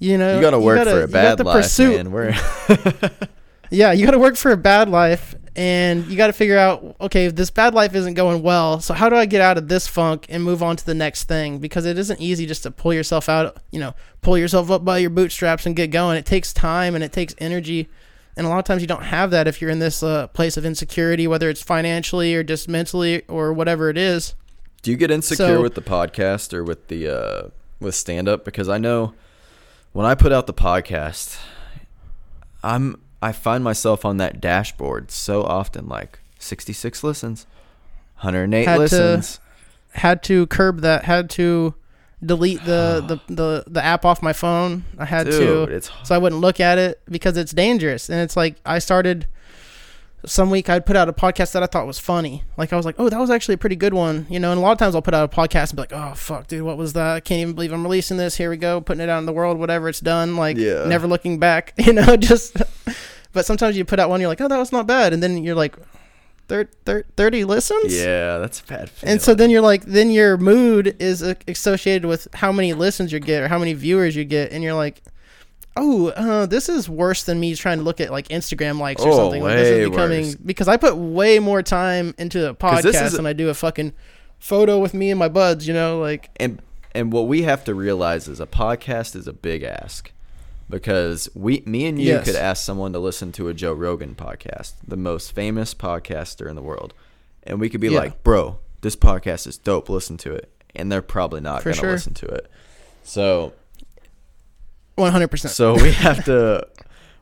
[0.00, 2.10] you know, You got to work gotta- for a bad life, pursue- man.
[2.10, 2.34] We're
[3.70, 6.94] Yeah, you got to work for a bad life, and you got to figure out,
[7.00, 9.66] okay, if this bad life isn't going well, so how do I get out of
[9.66, 11.58] this funk and move on to the next thing?
[11.58, 13.92] Because it isn't easy just to pull yourself out, you know,
[14.22, 16.16] pull yourself up by your bootstraps and get going.
[16.16, 17.88] It takes time and it takes energy,
[18.36, 20.56] and a lot of times you don't have that if you're in this uh, place
[20.56, 24.34] of insecurity, whether it's financially or just mentally or whatever it is.
[24.82, 27.48] Do you get insecure So- with the podcast or with the uh,
[27.80, 28.44] with stand up?
[28.44, 29.12] Because I know
[29.92, 31.36] when I put out the podcast,
[32.62, 37.46] I'm I find myself on that dashboard so often, like sixty six listens,
[38.16, 39.40] hundred and eight Had to- listens.
[39.92, 41.04] Had to curb that.
[41.04, 41.74] Had to
[42.24, 44.84] delete the the, the, the app off my phone.
[44.98, 45.32] I had to.
[45.32, 48.08] Dude, it's so I wouldn't look at it because it's dangerous.
[48.08, 49.26] And it's like I started
[50.26, 52.42] some week I'd put out a podcast that I thought was funny.
[52.56, 54.50] Like I was like, oh, that was actually a pretty good one, you know.
[54.50, 56.46] And a lot of times I'll put out a podcast and be like, oh fuck,
[56.48, 57.16] dude, what was that?
[57.16, 58.36] I can't even believe I'm releasing this.
[58.36, 60.36] Here we go, putting it out in the world, whatever it's done.
[60.36, 60.84] Like Yeah.
[60.86, 62.16] never looking back, you know.
[62.16, 62.56] Just,
[63.32, 65.44] but sometimes you put out one, you're like, oh, that was not bad, and then
[65.44, 65.76] you're like,
[66.48, 68.90] thir- thir- thirty listens, yeah, that's a bad.
[69.04, 73.20] and so then you're like, then your mood is associated with how many listens you
[73.20, 75.02] get or how many viewers you get, and you're like,
[75.80, 79.10] oh, uh, this is worse than me trying to look at like Instagram likes or
[79.12, 79.42] Oh, something.
[79.42, 80.34] Like, this is becoming worse.
[80.34, 83.92] because I put way more time into a podcast than I do a fucking
[84.38, 85.66] photo with me and my buds.
[85.66, 86.60] You know, like and
[86.94, 90.10] and what we have to realize is a podcast is a big ask
[90.70, 92.24] because we me and you Yes.
[92.26, 96.56] could ask someone to listen to a Joe Rogan podcast, the most famous podcaster in
[96.56, 96.92] the world,
[97.44, 97.98] and we could be Yeah.
[98.00, 99.88] like, "Bro, this podcast is dope.
[99.88, 101.92] Listen to it," and they're probably not For gonna sure.
[101.92, 102.50] listen to it.
[103.02, 103.52] So
[104.98, 105.52] one hundred percent.
[105.54, 106.66] so we have to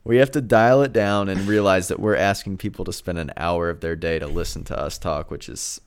[0.04, 3.32] we have to dial it down and realize that we're asking people to spend an
[3.36, 5.80] hour of their day to listen to us talk, which is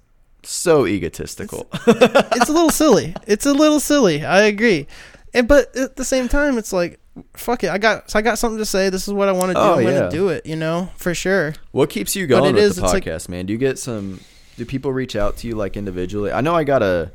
[0.43, 1.67] so egotistical.
[1.87, 3.15] it's a little silly.
[3.27, 4.23] It's a little silly.
[4.25, 4.87] I agree.
[5.33, 6.99] And but at the same time, it's like,
[7.35, 7.69] fuck it.
[7.69, 8.89] I got so I got something to say.
[8.89, 9.59] This is what I want to do.
[9.59, 9.99] Oh, I'm yeah.
[9.99, 10.45] gonna do it.
[10.45, 11.53] You know, for sure.
[11.71, 13.45] What keeps you But going it with is, the it's like- podcast, man?
[13.45, 14.19] Do you get some?
[14.57, 16.31] Do people reach out to you like individually?
[16.33, 17.11] I know I got a,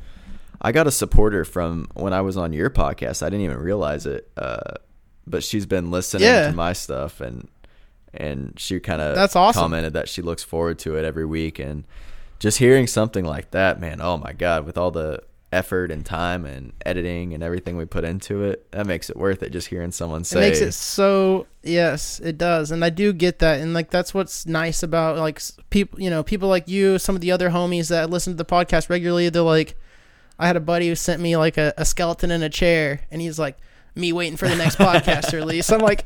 [0.61, 3.21] I got a supporter from when I was on your podcast.
[3.23, 4.75] I didn't even realize it, uh,
[5.27, 6.47] but she's been listening Yeah.
[6.49, 7.47] to my stuff and
[8.13, 9.61] and she kind of That's awesome.
[9.61, 11.83] commented that she looks forward to it every week and
[12.39, 13.99] just hearing something like that, man.
[14.01, 18.03] Oh my god, with all the effort and time and editing and everything we put
[18.05, 19.51] into it, that makes it worth it.
[19.51, 23.39] Just hearing someone say, it makes it so yes it does and i do get
[23.39, 25.41] that and like that's what's nice about like
[25.71, 28.45] people you know people like you some of the other homies that listen to the
[28.45, 29.75] podcast regularly they're like
[30.39, 33.21] i had a buddy who sent me like a, a skeleton in a chair and
[33.21, 33.57] he's like
[33.97, 36.03] me waiting for the next podcast release i'm like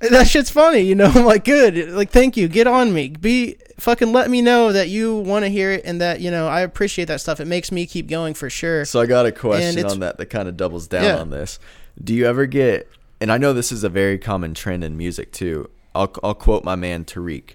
[0.00, 3.56] that shit's funny you know i'm like good like thank you get on me be
[3.78, 6.62] fucking let me know that you want to hear it and that you know i
[6.62, 9.84] appreciate that stuff it makes me keep going for sure So I got a question
[9.84, 11.18] on that that kind of doubles down Yeah.
[11.18, 11.58] on this.
[12.02, 12.88] Do you ever get?
[13.20, 15.68] And I know this is a very common trend in music too.
[15.94, 17.50] I'll I'll quote my man Tariq,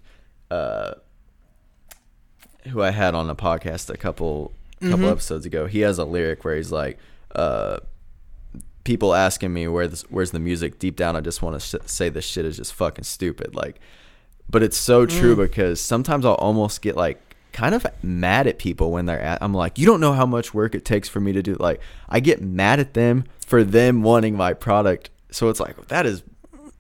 [0.52, 0.94] uh,
[2.70, 4.52] who I had on a podcast a couple
[4.82, 5.06] couple Mm-hmm.
[5.10, 5.66] episodes ago.
[5.68, 6.98] He has a lyric where he's like,
[7.36, 7.78] uh,
[8.84, 10.80] "People asking me where this, where's the music.
[10.80, 13.80] Deep down, I just want to sh- say this shit is just fucking stupid." Like,
[14.50, 15.40] but it's so true Mm.
[15.48, 17.22] because sometimes I'll almost get like
[17.54, 20.54] kind of mad at people when they're at I'm like, you don't know how much
[20.54, 24.04] work it takes for me to do like I get mad at them for them
[24.04, 25.10] wanting my product.
[25.32, 26.24] So it's like that is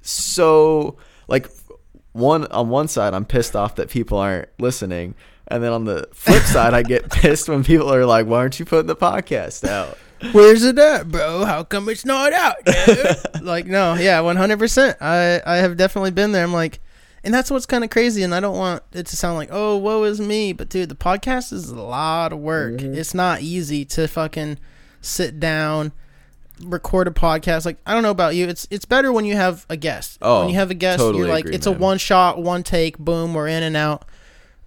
[0.02, 0.98] so
[1.28, 1.50] like
[2.14, 5.14] one on one side I'm pissed off that people aren't listening.
[5.54, 8.60] And then on the flip side, I get pissed when people are like, "Why aren't
[8.60, 9.98] you putting the podcast out?"
[10.32, 11.46] Where's it at, bro?
[11.46, 12.58] How come it's not out?
[13.42, 14.98] like, no, yeah, one hundred percent.
[15.02, 16.44] I I have definitely been there.
[16.44, 16.80] I'm like,
[17.24, 18.24] and that's what's kind of crazy.
[18.24, 20.54] And I don't want it to sound like, oh, woe is me.
[20.54, 22.76] But dude, the podcast is a lot of work.
[22.76, 22.94] Mm-hmm.
[22.94, 24.60] It's not easy to fucking
[25.02, 25.92] sit down,
[26.64, 29.66] record a podcast, like I don't know about you, it's it's better when you have
[29.70, 30.20] a guest.
[30.22, 32.64] Oh, when you have a guest, totally you're like agree, it's a one shot, one
[32.64, 34.06] take, boom, we're in and out.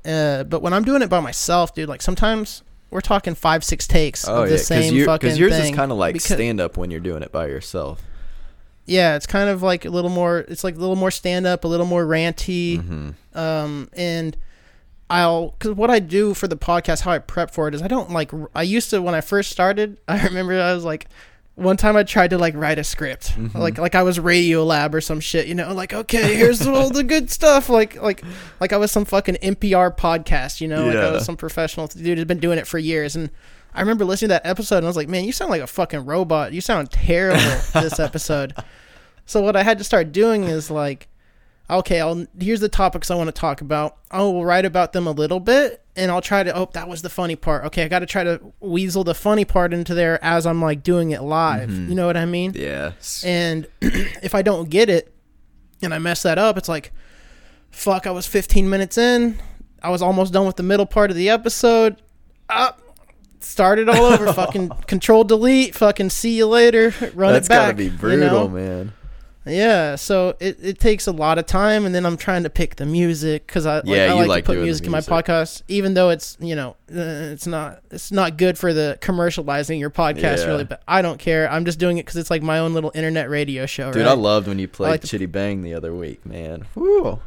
[0.05, 3.87] Uh, but when I'm doing it by myself, dude, like sometimes we're talking five, six
[3.87, 5.73] takes Oh of yeah, the same you, fucking Because yours thing.
[5.73, 8.03] is kind of like Because- stand up when you're doing it by yourself.
[8.87, 10.39] yeah, it's kind of like a little more.
[10.41, 12.79] It's like a little more stand up, a little more ranty.
[12.79, 13.39] Mm-hmm.
[13.39, 14.37] Um, and
[15.11, 17.89] I'll because what I do for the podcast, how I prep for it is I
[17.89, 18.31] don't like.
[18.55, 19.99] I used to when I first started.
[20.09, 21.07] I remember I was like.
[21.57, 23.57] One time I tried to like write a script, Mm-hmm.
[23.57, 27.05] like like I was Radiolab or some shit, you know, like okay, here's all the
[27.05, 28.25] good stuff, like like
[28.61, 32.19] like I was some fucking NPR podcast, you know, like I was some professional dude
[32.19, 33.31] who's been doing it for years, and
[33.73, 35.67] I remember listening to that episode and I was like, man, you sound like a
[35.69, 37.39] fucking robot, you sound terrible
[37.75, 38.55] this episode.
[39.27, 41.07] So what I had to start doing is like,
[41.69, 43.97] okay, I'll here's the topics I want to talk about.
[44.11, 46.55] I will write about them a little bit, and I'll try to.
[46.55, 47.65] Oh, that was the funny part.
[47.67, 50.83] Okay, I got to try to weasel the funny part into there as I'm like
[50.83, 51.71] doing it live.
[51.71, 51.89] Mm-hmm.
[51.89, 52.53] You know what I mean?
[52.55, 52.93] Yeah.
[53.25, 55.15] And if I don't get it,
[55.83, 56.93] and I mess that up, it's like,
[57.71, 58.07] fuck.
[58.07, 59.39] I was 15 minutes in.
[59.83, 62.01] I was almost done with the middle part of the episode.
[62.49, 62.81] Up.
[63.41, 67.67] Started all over, fucking control delete, fucking see you later, run That's it back.
[67.67, 68.49] gotta be you brutal, know?
[68.49, 68.93] man.
[69.47, 72.77] Yeah, so it, it takes a lot of time, and then I'm trying to pick
[72.77, 75.01] the music because I, like, Yeah, I like, like to put the music in my
[75.01, 79.79] podcast, even though it's you know uh, it's not it's not good for the commercializing
[79.79, 80.47] your podcast Yeah.
[80.47, 81.51] really, but I don't care.
[81.51, 83.93] I'm just doing it because it's like my own little internet radio show.
[83.93, 84.13] Dude, right?
[84.13, 86.67] I loved when you played like to- Chitty Bang the other week, man.
[86.75, 87.21] Woo.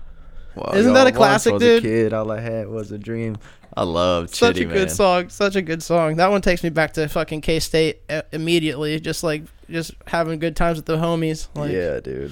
[0.57, 1.79] Well, Isn't that a classic, was dude?
[1.83, 3.37] A kid, all I had was a dream.
[3.75, 6.15] I love such Chitty, a good song, such a good song.
[6.15, 10.39] That one takes me back to fucking K State uh, immediately, just like just having
[10.39, 11.47] good times with the homies.
[11.53, 12.31] Like, yeah, dude.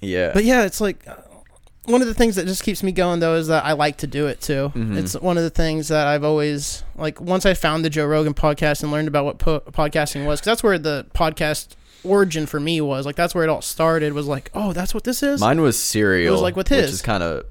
[0.00, 0.32] Yeah.
[0.34, 1.06] But yeah, it's like
[1.86, 4.06] one of the things that just keeps me going though is that I like to
[4.06, 4.72] do it too.
[4.74, 4.96] Mhm.
[4.96, 7.20] It's one of the things that I've always like.
[7.20, 10.46] Once I found the Joe Rogan podcast and learned about what po- podcasting was, because
[10.52, 11.68] that's where the podcast
[12.04, 13.06] origin for me was.
[13.06, 14.12] Like that's where it all started.
[14.12, 15.40] Was like, oh, that's what this is.
[15.40, 16.28] Mine was Serial.
[16.28, 17.44] It was like with Which is kind of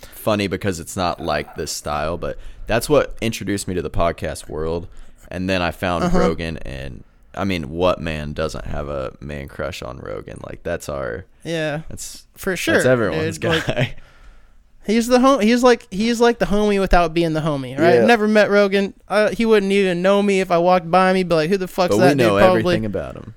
[0.00, 4.48] funny because it's not like this style, but that's what introduced me to the podcast
[4.48, 4.88] world.
[5.28, 6.18] And then I found Uh-huh.
[6.18, 7.02] Rogan, and
[7.34, 10.40] I mean, what man doesn't have a man crush on Rogan?
[10.46, 12.74] Like that's our yeah, that's for sure.
[12.74, 13.64] that's everyone's dude.
[13.66, 13.74] guy.
[13.74, 13.96] Like,
[14.86, 15.40] he's the home.
[15.40, 17.76] He's like he's like the homie without being the homie.
[17.78, 17.94] Right?
[17.96, 18.04] Yeah.
[18.06, 18.94] Never met Rogan.
[19.08, 21.22] Uh, he wouldn't even know me if I walked by me.
[21.24, 22.40] But like, who the fuck's but that we know dude?
[22.40, 22.60] Probably.
[22.60, 23.34] everything about him.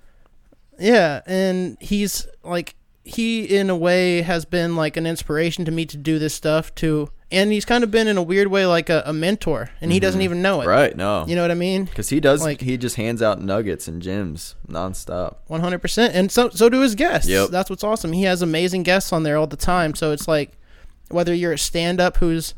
[0.79, 5.85] Yeah, and he's like he in a way has been like an inspiration to me
[5.85, 7.09] to do this stuff too.
[7.29, 9.99] And he's kind of been in a weird way like a, a mentor, and he
[9.99, 10.63] doesn't even know it.
[10.63, 10.69] Mm-hmm.
[10.69, 10.95] Right?
[10.95, 11.83] No, You know what I mean?
[11.83, 12.41] because he does.
[12.41, 15.35] Like- he just hands out nuggets and gems nonstop.
[15.47, 16.15] One hundred percent.
[16.15, 17.27] And so so do his guests.
[17.29, 17.49] Yep.
[17.49, 18.13] That's what's awesome.
[18.13, 19.93] He has amazing guests on there all the time.
[19.93, 20.51] So it's like
[21.09, 22.53] whether you're a stand up who's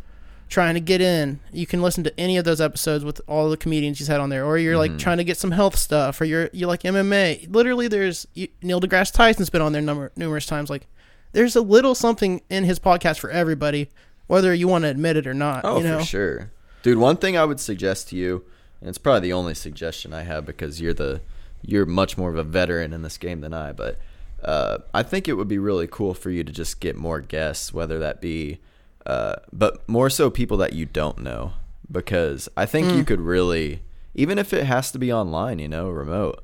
[0.50, 3.56] trying to get in, you can listen to any of those episodes with all the
[3.58, 4.43] comedians he's had on there.
[4.45, 4.93] Or you're Mm-hmm.
[4.93, 7.54] like trying to get some health stuff, or you're you like MMA.
[7.54, 10.70] Literally, there's you, Neil deGrasse Tyson's been on there number, numerous times.
[10.70, 10.88] Like
[11.34, 13.89] there's a little something in his podcast for everybody,
[14.28, 15.62] whether you want to admit it or not.
[15.64, 16.00] Oh, you know?
[16.00, 16.52] for sure,
[16.84, 16.97] dude.
[16.97, 18.43] One thing I would suggest to you,
[18.82, 21.22] and it's probably the only suggestion I have because you're the
[21.62, 24.00] you're much more of a veteran in this game than I, but
[24.43, 27.74] uh, I think it would be really cool for you to just get more guests,
[27.74, 28.60] whether that be,
[29.06, 31.54] uh, but more so people that you don't know,
[31.91, 32.97] because I think Mm.
[32.97, 33.82] you could really,
[34.16, 36.43] even if it has to be online, you know, remote.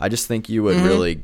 [0.00, 0.82] I just think you Mm-hmm.
[0.82, 1.22] would really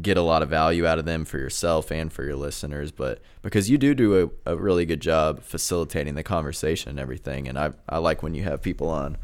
[0.00, 3.18] get a lot of value out of them for yourself and for your listeners but
[3.40, 7.58] because you do do a, a really good job facilitating the conversation and everything and
[7.58, 9.16] I, I like when you have people on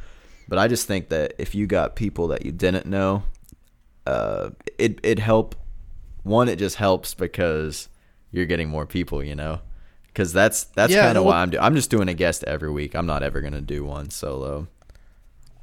[0.48, 3.24] but i just think that if you got people that you didn't know
[4.06, 4.48] uh,
[4.78, 5.54] it, it help
[6.22, 7.90] one it just helps because
[8.30, 9.60] you're getting more people you know
[10.12, 12.70] because that's that's Yeah, kind of why i'm doing i'm just doing a guest every
[12.70, 14.68] week i'm not ever going to do one solo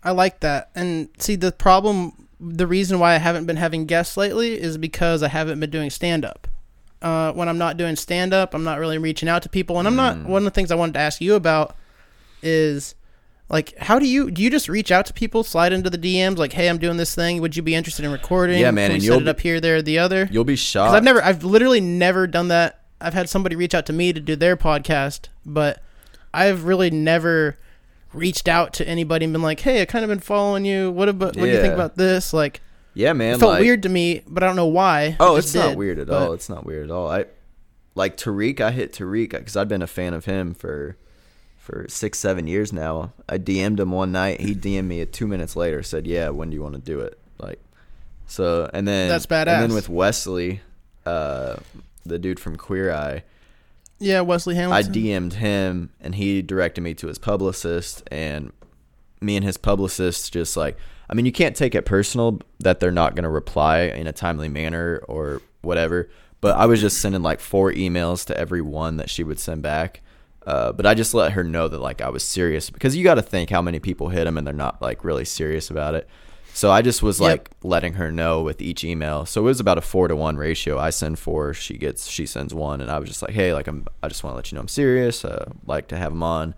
[0.01, 0.69] I like that.
[0.75, 5.21] And see, the problem, the reason why I haven't been having guests lately is because
[5.23, 6.47] I haven't been doing stand up.
[7.01, 9.77] Uh, when I'm not doing stand up, I'm not really reaching out to people.
[9.77, 11.75] And I'm not, one of the things I wanted to ask you about
[12.41, 12.95] is
[13.49, 16.37] like, how do you, do you just reach out to people, slide into the DMs,
[16.37, 17.41] like, hey, I'm doing this thing.
[17.41, 18.57] Would you be interested in recording?
[18.61, 20.29] Yeah, man, Can and set you'll it be- up here, there, the other?
[20.31, 22.78] you'll be shocked I've never, I've literally never done that.
[23.01, 25.81] I've had somebody reach out to me to do their podcast, but
[26.33, 27.57] I've really never
[28.13, 30.91] reached out to anybody and been like, "Hey, I kind of been following you.
[30.91, 31.35] What about?
[31.35, 32.61] What do you think about this?" Like,
[32.93, 35.15] yeah man it felt like- weird to me, but I don't know why.
[35.19, 36.33] Oh, It it's just not did, weird at but- all.
[36.33, 37.09] It's not weird at all.
[37.09, 37.25] I
[37.95, 38.59] like Tariq.
[38.61, 40.97] I hit Tariq because I've been a fan of him for
[41.57, 43.13] for six, seven years now.
[43.29, 44.41] I DM'd him one night.
[44.41, 45.83] He DM'd me two minutes later.
[45.83, 47.59] Said, "Yeah, when do you want to do it?" Like,
[48.25, 50.61] so and then That's And then with Wesley,
[51.05, 51.57] uh,
[52.09, 53.23] the dude from Queer Eye,
[53.99, 58.51] Yeah, Wesley I DM'd him and he directed me to his publicist and
[59.21, 60.77] me and his publicist just like
[61.09, 64.13] I mean, you can't take it personal that they're not going to reply in a
[64.13, 66.07] timely manner or whatever.
[66.39, 69.63] But I was just sending like four emails to every one that she would send
[69.63, 70.01] back.
[70.45, 73.15] Uh, but I just let her know that like I was serious because you got
[73.15, 76.07] to think how many people hit them and they're not like really serious about it.
[76.59, 77.29] So I just was Yep.
[77.29, 79.25] like letting her know with each email.
[79.25, 80.77] So it was about a four to one ratio.
[80.77, 83.67] I send four, she gets, she sends one, and I was just like, hey, like
[83.67, 85.23] I'm, I just want to let you know I'm serious.
[85.23, 86.55] Uh, like to have them on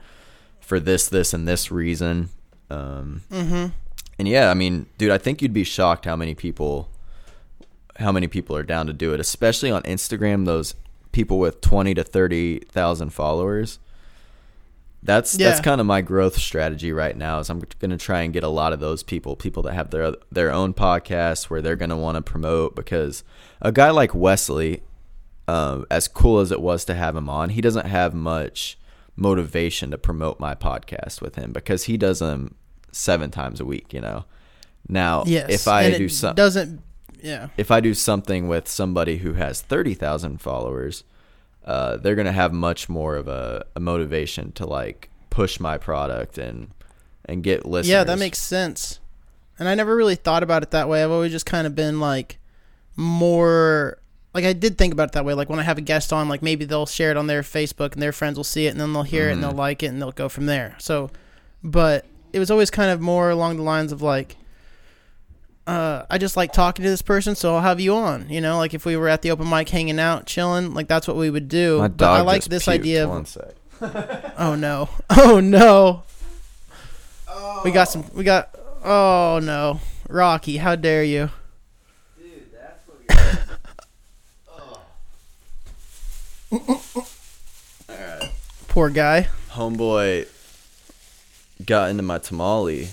[0.59, 2.29] for this, this, and this reason.
[2.71, 3.67] Um, Mm-hmm.
[4.17, 6.89] and yeah, I mean, dude, I think you'd be shocked how many people,
[7.97, 10.45] how many people are down to do it, especially on Instagram.
[10.47, 10.73] Those
[11.11, 13.77] people with twenty to thirty thousand followers.
[15.03, 17.39] That's that's kind of my growth strategy right now.
[17.39, 20.13] Is I'm gonna try and get a lot of those people, people that have their
[20.31, 22.75] their own podcasts where they're gonna want to promote.
[22.75, 23.23] Because
[23.61, 24.83] a guy like Wesley,
[25.47, 28.77] um, as cool as it was to have him on, he doesn't have much
[29.15, 32.55] motivation to promote my podcast with him because he does them
[32.91, 33.93] seven times a week.
[33.93, 34.25] You know.
[34.87, 35.49] Now, Yes.
[35.49, 36.81] if I do something, doesn't.
[37.23, 37.49] Yeah.
[37.57, 41.03] if I do something with somebody who has thirty thousand followers,
[41.65, 46.37] uh, they're gonna have much more of a, a motivation to like push my product
[46.37, 46.71] and
[47.25, 47.89] and get listeners.
[47.89, 48.99] Yeah, that makes sense.
[49.59, 51.03] And I never really thought about it that way.
[51.03, 52.39] I've always just kind of been like
[52.95, 54.01] more
[54.33, 55.33] like I did think about it that way.
[55.33, 57.93] Like when I have a guest on, like maybe they'll share it on their Facebook
[57.93, 59.87] and their friends will see it and then they'll hear it and they'll like it
[59.87, 60.75] and they'll go from there.
[60.79, 61.09] So,
[61.63, 64.37] but it was always kind of more along the lines of like,
[65.67, 68.29] uh, I just like talking to this person, so I'll have you on.
[68.29, 71.07] You know, like if we were at the open mic hanging out, chilling, like that's
[71.07, 71.79] what we would do.
[71.79, 72.71] my but I like this puked.
[72.73, 73.53] idea of One sec.
[74.37, 74.89] Oh no.
[75.09, 76.03] Oh no.
[77.63, 78.49] We got some we got
[78.83, 79.79] Oh no.
[80.09, 81.29] Rocky, how dare you?
[82.17, 83.39] Dude, that's what
[84.49, 84.81] oh.
[87.89, 88.31] All right.
[88.67, 89.27] Poor guy.
[89.51, 90.27] Homeboy
[91.65, 92.89] got into my tamale.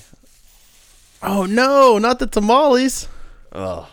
[1.22, 3.08] Oh no, not the tamales.
[3.52, 3.88] Oh,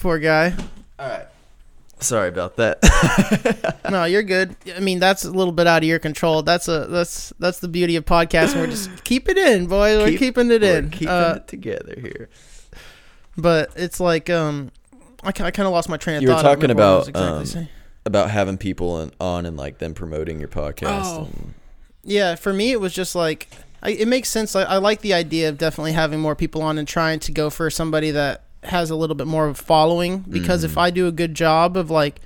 [0.00, 0.54] Poor guy.
[0.98, 1.26] all right.
[2.00, 3.74] Sorry about that.
[3.90, 4.54] No, you're good.
[4.76, 6.42] I mean, that's a little bit out of your control.
[6.42, 8.56] That's a that's that's the beauty of podcasting.
[8.56, 9.96] We're just keep it in, boy.
[9.98, 10.90] We're keeping it We're in.
[10.90, 12.28] keeping Uh, it together here.
[13.36, 14.70] but it's like um
[15.24, 16.44] I, I kind of lost my train of You were thought.
[16.44, 17.68] I don't talking remember what I was about, exactly um.
[18.06, 21.02] About having people in, on and like them promoting your podcast.
[21.04, 21.24] Oh.
[21.24, 21.54] and-
[22.04, 23.48] Yeah, for me, it was just like
[23.82, 24.56] I, it makes sense.
[24.56, 27.50] I, I like the idea of definitely having more people on and trying to go
[27.50, 30.20] for somebody that has a little bit more of a following.
[30.20, 30.80] Because if mm-hmm.
[30.80, 32.20] I do a good job of like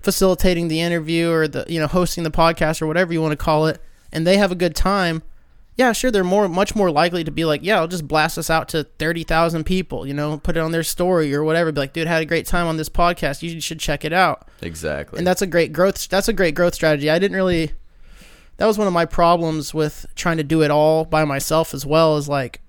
[0.00, 3.36] facilitating the interview or the you know hosting the podcast or whatever you want to
[3.36, 3.80] call it,
[4.12, 5.22] and they have a good time,
[5.76, 8.50] yeah, sure, they're more much more likely to be like, yeah, I'll just blast this
[8.50, 10.06] out to thirty thousand people.
[10.06, 11.72] You know, put it on their story or whatever.
[11.72, 13.42] Be like, dude, had a great time on this podcast.
[13.42, 15.18] You should check it out exactly.
[15.18, 17.72] and that's a great growth that's a great growth strategy i didn't really
[18.60, 21.86] that was one of my problems with trying to do it all by myself as
[21.86, 22.60] well is like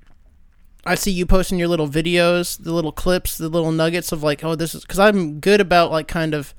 [0.85, 4.41] i see you posting your little videos the little clips the little nuggets of like
[4.41, 6.55] oh this is because i'm good about like kind of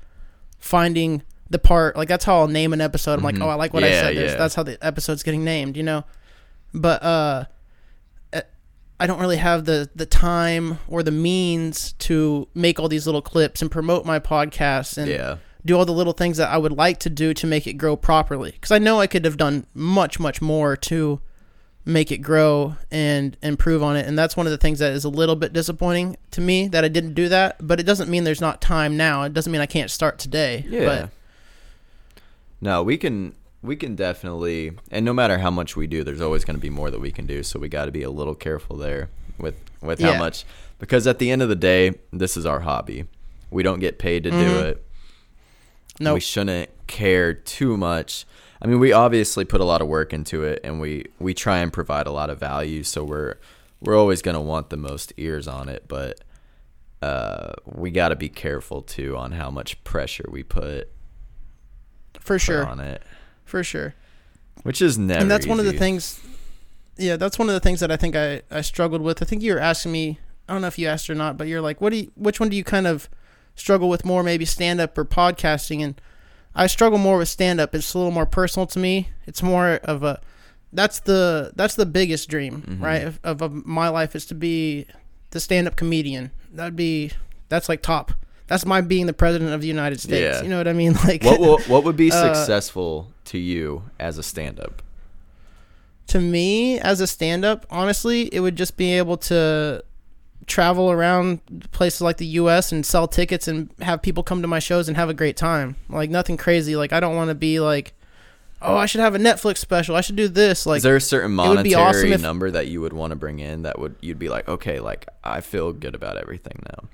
[0.59, 3.73] finding the part like that's how i'll name an episode i'm like oh i like
[3.73, 4.35] what i said yeah.
[4.35, 6.03] that's how the episode's getting named you know
[6.71, 7.45] but uh
[8.33, 8.41] eh,
[8.99, 13.21] I don't really have the the time or the means to make all these little
[13.23, 15.37] clips and promote my podcast and yeah.
[15.65, 17.95] Do all the little things that I would like to do to make it grow
[17.95, 18.51] properly.
[18.51, 21.21] Because I know I could have done much, much more to
[21.85, 24.05] make it grow and improve on it.
[24.05, 26.83] And that's one of the things that is a little bit disappointing to me that
[26.83, 27.57] I didn't do that.
[27.65, 29.23] But it doesn't mean there's not time now.
[29.23, 30.65] It doesn't mean I can't start today.
[30.67, 30.85] Yeah.
[30.85, 31.09] But
[32.61, 36.43] No, we can we can definitely and no matter how much we do, there's always
[36.45, 38.35] going to be more that we can do, so we got to be a little
[38.35, 40.45] careful there with with how much
[40.79, 43.05] because at the end of the day, this is our hobby.
[43.49, 44.63] We don't get paid to do Mhm.
[44.63, 44.85] it.
[45.99, 48.25] No, We shouldn't care too much.
[48.61, 51.59] I mean, we obviously put a lot of work into it and we we try
[51.59, 53.35] and provide a lot of value, so we're
[53.81, 56.21] we're always going to want the most ears on it, but
[57.01, 60.89] uh, we got to be careful too on how much pressure we put,
[62.13, 62.65] for put sure.
[62.65, 63.03] on it,
[63.43, 63.93] For sure.
[64.63, 65.19] which is never.
[65.19, 66.21] and that's one of the things
[66.95, 69.41] yeah that's one of the things that i think I, I struggled with i think
[69.41, 71.81] you were asking me i don't know if you asked or not but you're like
[71.81, 73.09] what do you which one do you kind of
[73.55, 75.99] struggle with more maybe stand up or podcasting and
[76.55, 79.79] i struggle more with stand up it's a little more personal to me it's more
[79.83, 80.19] of a
[80.71, 82.83] that's the that's the biggest dream Mm-hmm.
[82.83, 84.85] right of, of, of my life is to be
[85.31, 87.11] the stand up comedian that'd be
[87.49, 88.11] that's like top
[88.47, 90.43] that's my being the president of the united states Yeah.
[90.43, 93.83] you know what i mean like what will, what would be Uh, successful to you
[93.99, 94.81] as a stand-up?
[96.07, 99.83] to me as a stand-up honestly it would just be able to
[100.47, 101.39] travel around
[101.71, 104.97] places like the us and sell tickets and have people come to my shows and
[104.97, 107.93] have a great time like nothing crazy like i don't want to be like
[108.63, 109.95] oh, I should have a Netflix special.
[109.95, 110.65] I should do this.
[110.65, 112.93] Like, Is there a certain it would be monetary awesome if- number that you would
[112.93, 116.17] want to bring in that would you'd be like, okay, like I feel good about
[116.17, 116.89] everything now.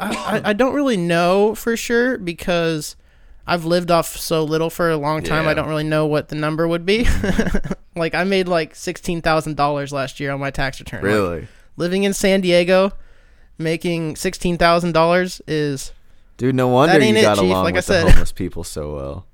[0.00, 2.96] I, I, I don't really know for sure because
[3.46, 5.44] I've lived off so little for a long time.
[5.44, 5.50] Yeah.
[5.50, 7.06] I don't really know what the number would be.
[7.96, 11.02] like I made like sixteen thousand dollars last year on my tax return.
[11.02, 11.48] Like, Really,
[11.78, 12.92] living in San Diego,
[13.56, 15.92] making sixteen thousand dollars is.
[16.36, 16.54] dude.
[16.54, 19.26] No wonder you got Chief, along like with the homeless people so well.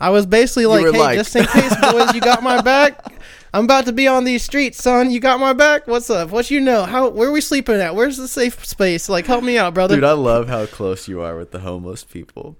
[0.00, 3.12] I was basically like, hey, like- just in case, boys, you got my back.
[3.54, 5.12] I'm about to be on these streets, son.
[5.12, 5.86] You got my back.
[5.86, 6.30] What's up?
[6.30, 6.82] What you know?
[6.84, 7.08] How?
[7.08, 7.94] Where are we sleeping at?
[7.94, 9.08] Where's the safe space?
[9.08, 9.94] Like, help me out, brother.
[9.94, 12.56] Dude, I love how close you are with the homeless people.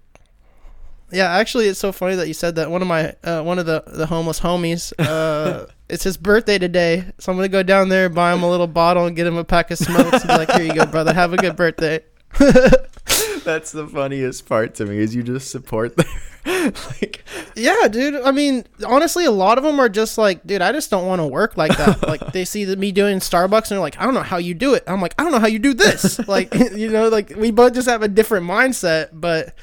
[1.14, 2.70] Yeah, actually, it's so funny that you said that.
[2.70, 7.04] One of my, uh, one of the the homeless homies, uh, it's his birthday today,
[7.18, 9.44] so I'm gonna go down there, buy him a little bottle, and get him a
[9.44, 11.14] pack of smokes, and be like, "Here you go, brother.
[11.14, 12.00] Have a good birthday."
[13.45, 16.07] That's the funniest part to me is you just support them.
[16.47, 17.22] like,
[17.55, 18.16] Yeah, dude.
[18.16, 21.20] I mean, honestly, a lot of them are just like, dude, I just don't want
[21.20, 22.03] to work like that.
[22.09, 24.55] like, they see the, me doing Starbucks, and they're like, I don't know how you
[24.55, 24.82] do it.
[24.87, 26.18] I'm like, I don't know how you do this.
[26.28, 29.55] like, you know, like we both just have a different mindset, but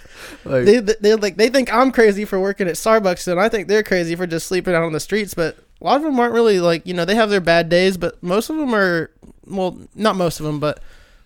[0.46, 3.68] like they they like they think I'm crazy for working at Starbucks, and I think
[3.68, 5.34] they're crazy for just sleeping out on the streets.
[5.34, 7.98] But a lot of them aren't really like you know they have their bad days,
[7.98, 9.12] but most of them are
[9.48, 10.82] well, not most of them, but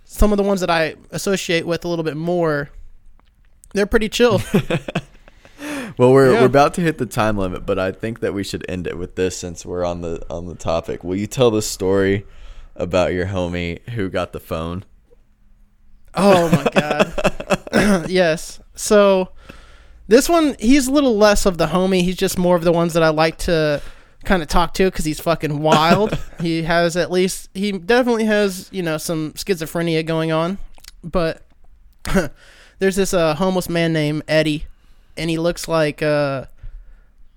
[0.05, 2.69] some of the ones that I associate with a little bit more,
[3.73, 4.41] they're pretty chill.
[5.97, 6.41] Well, we're Yeah.
[6.41, 8.97] we're about to hit the time limit, but I think that we should end it
[8.97, 11.05] with this since we're on the on the topic.
[11.05, 12.25] Will you tell the story
[12.75, 14.83] about your homie who got the phone?
[16.13, 18.09] Oh my god.
[18.09, 18.59] yes.
[18.75, 19.29] So
[20.09, 22.01] this one, he's a little less of the homie.
[22.01, 23.81] He's just more of the ones that I like to
[24.25, 26.17] kind of talk to because he's fucking wild.
[26.41, 30.57] he has at least, he definitely has, you know, some schizophrenia going on.
[31.03, 31.43] But
[32.79, 34.65] there's this uh, homeless man named Eddie,
[35.17, 36.45] and he looks like uh,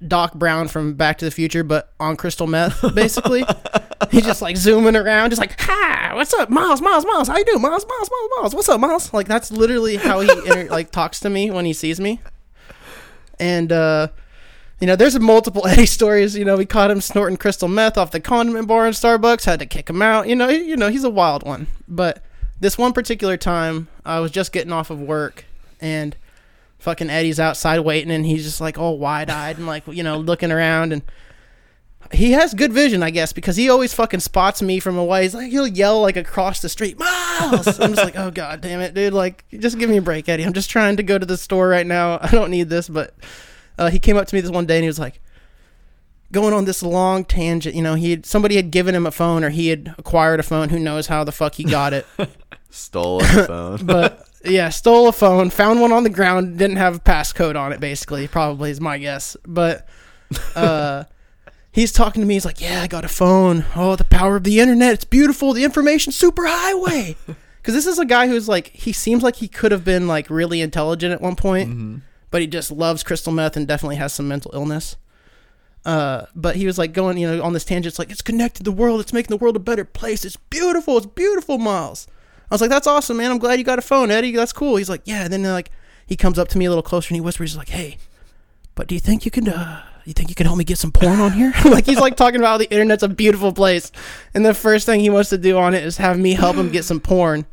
[0.06, 3.44] Doc Brown from Back to the Future, but on crystal meth, basically.
[4.10, 6.80] He's just like zooming around, just like, "Hi, what's up, Miles?
[6.80, 7.84] Miles, Miles, how you doing, Miles?
[7.84, 11.30] Miles, Miles, Miles, what's up, Miles?" Like that's literally how he inter- like talks to
[11.30, 12.20] me when he sees me.
[13.40, 14.08] And uh,
[14.80, 16.36] you know, there's multiple Eddie stories.
[16.36, 19.60] You know, we caught him snorting crystal meth off the condiment bar in Starbucks, had
[19.60, 20.28] to kick him out.
[20.28, 21.66] You know, you know, he's a wild one.
[21.86, 22.22] But
[22.60, 25.44] this one particular time, I was just getting off of work,
[25.80, 26.16] and
[26.78, 30.18] fucking Eddie's outside waiting, and he's just like all wide eyed and like you know
[30.18, 31.02] looking around and
[32.12, 35.24] he has good vision, I guess, because he always fucking spots me from away.
[35.24, 37.78] He's like, he'll yell like across the street, Miles.
[37.78, 39.12] I'm just like, oh god damn it, dude!
[39.12, 40.44] Like, just give me a break, Eddie.
[40.44, 42.18] I'm just trying to go to the store right now.
[42.20, 42.88] I don't need this.
[42.88, 43.14] But
[43.78, 45.20] uh, he came up to me this one day and he was like,
[46.32, 47.74] going on this long tangent.
[47.74, 50.42] You know, he had, somebody had given him a phone or he had acquired a
[50.42, 50.68] phone.
[50.68, 52.06] Who knows how the fuck he got it?
[52.70, 53.86] Stole a phone.
[53.86, 57.72] but yeah, stole a phone, found one on the ground, didn't have a passcode on
[57.72, 57.80] it.
[57.80, 59.38] Basically, probably is my guess.
[59.46, 59.88] But
[60.54, 61.04] uh,
[61.72, 62.34] he's talking to me.
[62.34, 63.64] He's like, "Yeah, I got a phone.
[63.74, 64.92] Oh, the power of the internet!
[64.92, 65.54] It's beautiful.
[65.54, 69.72] The information superhighway." Because this is a guy who's like, he seems like he could
[69.72, 73.66] have been like really intelligent at one point, but he just loves crystal meth and
[73.66, 74.96] definitely has some mental illness.
[75.84, 77.92] Uh, but he was like going, you know, on this tangent.
[77.92, 79.00] It's like it's connected the world.
[79.00, 80.24] It's making the world a better place.
[80.24, 80.98] It's beautiful.
[80.98, 82.06] It's beautiful, Miles.
[82.50, 83.30] I was like, that's awesome, man.
[83.30, 84.32] I'm glad you got a phone, Eddie.
[84.32, 84.76] That's cool.
[84.76, 85.24] He's like, yeah.
[85.24, 85.70] And then like
[86.06, 87.98] he comes up to me a little closer and he whispers, he's like, hey,
[88.74, 90.92] but do you think you can, uh, you think you can help me get some
[90.92, 91.52] porn on here?
[91.64, 93.92] like he's like talking about how the internet's a beautiful place,
[94.34, 96.70] and the first thing he wants to do on it is have me help him
[96.70, 97.44] get some porn.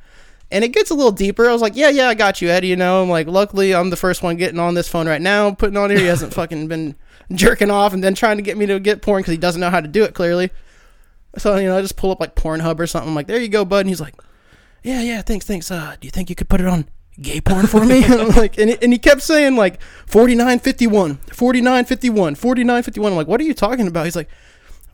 [0.51, 1.49] And it gets a little deeper.
[1.49, 2.67] I was like, yeah, yeah, I got you, Eddie.
[2.67, 5.51] You know, I'm like, luckily, I'm the first one getting on this phone right now,
[5.51, 5.99] putting on here.
[5.99, 6.95] He hasn't fucking been
[7.31, 9.69] jerking off and then trying to get me to get porn because he doesn't know
[9.71, 10.51] how to do it clearly.
[11.37, 13.09] So you know, I just pull up like Pornhub or something.
[13.09, 13.79] I'm like, there you go, bud.
[13.79, 14.15] And he's like,
[14.83, 15.71] yeah, yeah, thanks, thanks.
[15.71, 16.87] Uh, do you think you could put it on
[17.19, 18.03] gay porn for me?
[18.03, 23.07] and I'm like, and, and he kept saying like 49.51, 49.51, 49.51.
[23.07, 24.05] I'm like, what are you talking about?
[24.05, 24.29] He's like,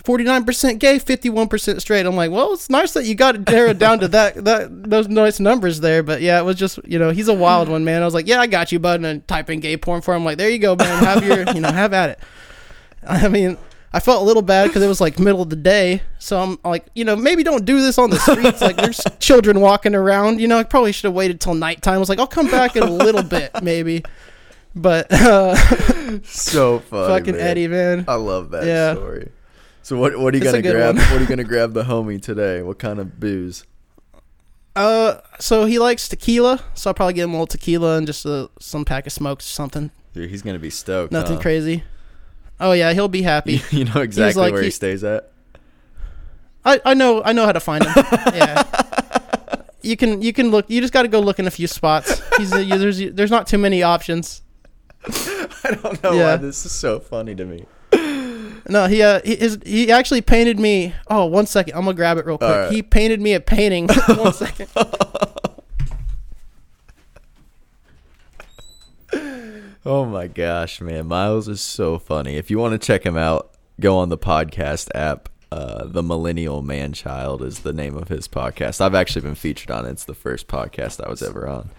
[0.03, 2.05] 49% gay, 51% straight.
[2.05, 5.07] I'm like, well, it's nice that you got it narrowed down to that, that, those
[5.07, 6.01] nice numbers there.
[6.03, 8.01] But yeah, it was just, you know, he's a wild one, man.
[8.01, 9.03] I was like, yeah, I got you, bud.
[9.03, 10.25] And type in gay porn for him.
[10.25, 11.03] like, there you go, man.
[11.03, 12.19] Have your, you know, have at it.
[13.07, 13.57] I mean,
[13.93, 16.01] I felt a little bad because it was like middle of the day.
[16.17, 18.61] So I'm like, you know, maybe don't do this on the streets.
[18.61, 20.39] Like there's children walking around.
[20.39, 21.95] You know, I probably should have waited till nighttime.
[21.95, 24.03] I was like, I'll come back in a little bit, maybe.
[24.73, 25.55] But uh,
[26.23, 27.07] so funny.
[27.19, 27.47] fucking man.
[27.47, 28.05] Eddie, man.
[28.07, 28.93] I love that Yeah.
[28.93, 29.29] story.
[29.83, 30.95] So what what are you It's gonna grab?
[30.95, 32.61] What are you gonna grab the homie today?
[32.61, 33.65] What kind of booze?
[34.75, 36.63] Uh, so he likes tequila.
[36.75, 39.45] So I'll probably get him a little tequila and just uh, some pack of smokes
[39.45, 39.91] or something.
[40.13, 41.11] Dude, he's gonna be stoked.
[41.11, 41.41] Nothing huh?
[41.41, 41.83] crazy.
[42.59, 43.61] Oh yeah, he'll be happy.
[43.71, 45.31] You know exactly like where he, he- stays at.
[46.63, 47.93] I, I know I know how to find him.
[48.35, 48.63] yeah.
[49.81, 50.69] You can you can look.
[50.69, 52.21] You just got to go look in a few spots.
[52.37, 54.43] He's a, there's there's not too many options.
[55.07, 56.25] I don't know Yeah.
[56.25, 57.65] why this is so funny to me.
[58.67, 60.93] No, he uh, he, his, he actually painted me.
[61.07, 62.49] Oh, one second, I'm gonna grab it real quick.
[62.49, 62.71] Alright.
[62.71, 63.87] He painted me a painting.
[64.07, 64.69] one second.
[69.83, 71.07] Oh my gosh, man.
[71.07, 72.35] Miles is so funny.
[72.35, 75.27] If you want to check him out, go on the podcast app.
[75.51, 78.79] Uh, the Millennial Manchild is the name of his podcast.
[78.79, 79.89] I've actually been featured on it.
[79.89, 81.71] It's the first podcast I was ever on.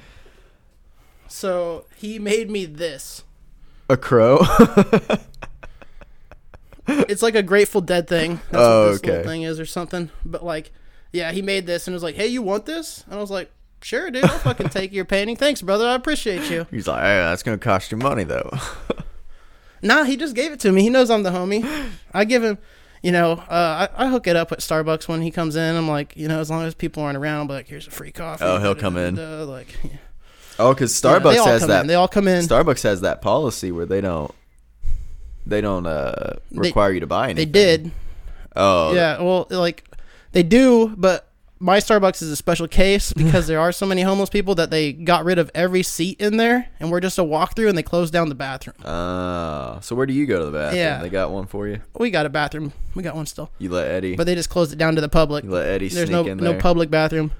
[1.28, 3.24] So he made me this.
[3.88, 4.40] A crow?
[6.88, 8.40] It's like a Grateful Dead thing.
[8.50, 9.28] That's Oh, what this little okay.
[9.28, 10.10] thing is or something.
[10.24, 10.72] But like,
[11.12, 13.50] yeah, he made this and was like, "Hey, you want this?" And I was like,
[13.82, 14.24] "Sure, dude.
[14.24, 15.36] I'll fucking take your painting.
[15.36, 15.86] Thanks, brother.
[15.86, 18.50] I appreciate you." He's like, hey, that's going to cost you money, though.
[19.84, 20.82] Nah, he just gave it to me.
[20.82, 21.90] He knows I'm the homie.
[22.14, 22.58] I give him,
[23.02, 25.74] you know, uh, I, I hook it up at Starbucks when he comes in.
[25.74, 28.12] I'm like, you know, as long as people aren't around, I'm like, here's a free
[28.12, 28.44] coffee.
[28.44, 29.16] Oh, he'll come in.
[29.48, 29.90] Like, yeah.
[30.60, 31.80] oh, because Starbucks all has that.
[31.80, 31.86] In.
[31.88, 32.44] They all come in.
[32.44, 34.32] Starbucks has that policy where they don't.
[35.46, 37.46] They don't uh, They- require you to buy anything.
[37.52, 37.90] they did.
[38.54, 39.84] Oh, Yeah, well, like
[40.32, 41.28] they do, but
[41.58, 44.92] my Starbucks is a special case because there are so many homeless people that they
[44.92, 48.12] got rid of every seat in there, and we're just a walkthrough, and they closed
[48.12, 48.76] down the bathroom.
[48.84, 50.78] Uh, so where do you go to the bathroom?
[50.80, 51.00] Yeah.
[51.02, 51.80] They got one for you.
[51.98, 52.72] We got a bathroom.
[52.94, 54.16] We got one still, You let Eddie.
[54.16, 55.44] but they just closed it down to the public.
[55.44, 56.60] you let Eddie There's sneak no in no there.
[56.60, 57.32] public bathroom.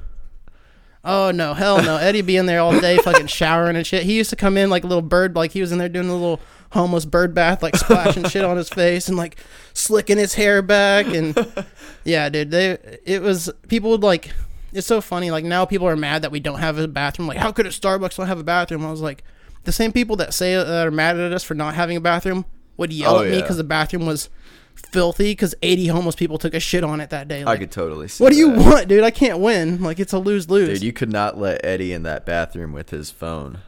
[1.05, 1.96] Oh no, hell no!
[1.96, 4.05] Eddie be in there all day, fucking showering and shit.
[4.05, 6.09] He used to come in like a little bird, like he was in there doing
[6.09, 6.38] a little
[6.72, 9.36] homeless bird bath, like splashing shit on his face and like
[9.74, 11.06] slicking his hair back.
[11.06, 11.36] And
[12.04, 14.30] yeah, dude, they it was people would like.
[14.74, 15.30] It's so funny.
[15.30, 17.28] Like now, people are mad that we don't have a bathroom.
[17.28, 18.86] Like, how could a Starbucks not have a bathroom?
[18.86, 19.22] I was like,
[19.64, 22.00] the same people that say uh, that are mad at us for not having a
[22.00, 22.46] bathroom
[22.78, 23.42] would yell Oh, at me yeah.
[23.42, 24.30] because the bathroom was
[24.74, 27.42] filthy because 80 homeless people took a shit on it that day.
[27.42, 28.24] I Like, could totally see.
[28.24, 28.58] what do you that.
[28.58, 29.04] want, dude?
[29.04, 29.82] I can't win.
[29.82, 30.78] Like it's a lose lose.
[30.78, 30.82] dude?
[30.82, 33.58] You could not let Eddie in that bathroom with his phone.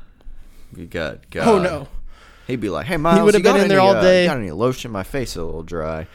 [0.75, 1.17] You got.
[1.17, 1.49] Oh, God.
[1.49, 1.89] oh no.
[2.47, 4.27] He'd be like, "Hey, Miles, would've you got been in any, there all uh, day.
[4.27, 4.91] got any lotion?
[4.91, 6.07] My face is a little dry."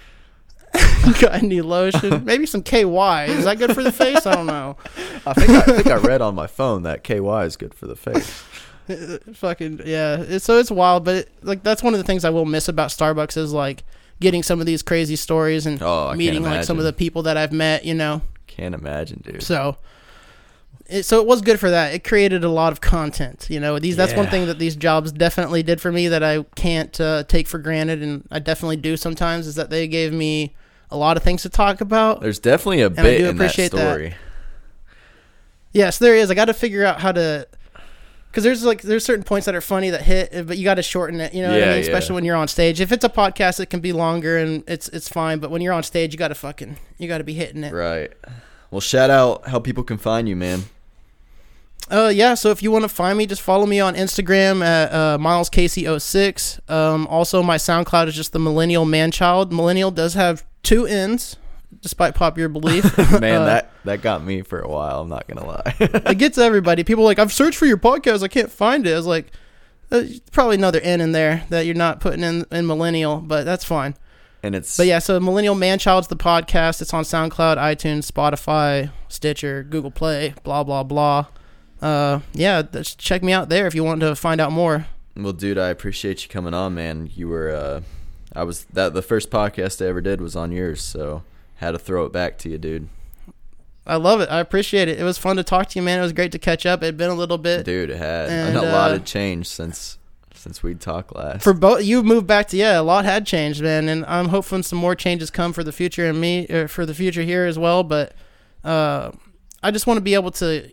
[1.19, 2.23] Got any lotion?
[2.25, 2.77] Maybe some KY.
[3.32, 4.27] Is that good for the face?
[4.27, 4.77] I don't know.
[5.25, 7.88] I think I, I think I read on my phone that KY is good for
[7.88, 8.43] the face.
[9.34, 10.17] Fucking yeah.
[10.19, 12.67] It's, so it's wild, but it, like that's one of the things I will miss
[12.67, 13.84] about Starbucks is like
[14.19, 17.36] getting some of these crazy stories and Oh, meeting like some of the people that
[17.38, 17.84] I've met.
[17.84, 19.41] You know, Can't imagine, dude.
[19.41, 19.77] so.
[20.89, 21.93] It, so it was good for that.
[21.93, 23.47] It created a lot of content.
[23.49, 26.43] You know, these that's one thing that these jobs definitely did for me that I
[26.55, 29.45] can't uh, take for granted, and I definitely do sometimes.
[29.47, 30.55] Is that they gave me
[30.91, 32.21] a lot of things to talk about.
[32.21, 33.91] There's definitely a I bit in that appreciate that.
[33.91, 34.15] story.
[35.71, 36.31] Yes, there is.
[36.31, 37.47] I got to figure out how to,
[38.31, 40.81] because there's like there's certain points that are funny that hit, but you got to
[40.83, 41.33] shorten it.
[41.33, 41.75] You know what I Yeah, mean?
[41.75, 41.81] yeah.
[41.81, 42.81] Especially when you're on stage.
[42.81, 45.37] If it's a podcast, it can be longer and it's it's fine.
[45.39, 47.71] But when you're on stage, you got to fucking you got to be hitting it.
[47.73, 48.11] Right.
[48.71, 50.63] Well, shout out how people can find you, man.
[51.91, 52.34] Uh, yeah.
[52.36, 56.69] So if you want to find me, just follow me on Instagram at uh, milescasey06.
[56.69, 59.51] Um, also my SoundCloud is just the Millennial Manchild.
[59.51, 61.38] Millennial does have two N's,
[61.82, 62.97] despite popular belief.
[63.19, 65.01] Man, Uh, that that got me for a while.
[65.01, 65.75] I'm not gonna lie.
[65.80, 66.84] it gets everybody.
[66.84, 68.93] People are like, I've searched for your podcast, I can't find it.
[68.93, 69.32] I was like,
[69.89, 73.65] there's probably another N in there that you're not putting in in millennial, but that's
[73.65, 73.95] fine.
[74.43, 76.82] and it's But yeah, so Millennial Manchild's the podcast.
[76.82, 81.25] It's on SoundCloud, iTunes, Spotify, Stitcher, Google Play, blah blah blah.
[81.82, 84.88] Uh, yeah, check me out there if you want to find out more.
[85.15, 87.09] Well, dude, I appreciate you coming on, man.
[87.13, 87.82] You were, uh,
[88.36, 91.23] I was that the first podcast I ever did was on yours, so
[91.55, 92.89] had to throw it back to you, dude.
[93.86, 94.30] I love it.
[94.30, 94.99] I appreciate it.
[94.99, 95.99] It was fun to talk to you, man.
[95.99, 96.84] It was great to catch up.
[96.84, 99.49] It'd been a little bit Dude, it had And, and a lot uh, had changed
[99.49, 99.97] since
[100.36, 101.43] since we talked last.
[101.43, 101.84] for both.
[101.84, 102.80] You moved back to yeah.
[102.80, 106.05] A lot had changed, man, and I'm hoping some more changes come for the future
[106.05, 107.84] and me er, for the future here as well.
[107.84, 108.13] But
[108.63, 109.11] uh,
[109.61, 110.71] I just want to be able to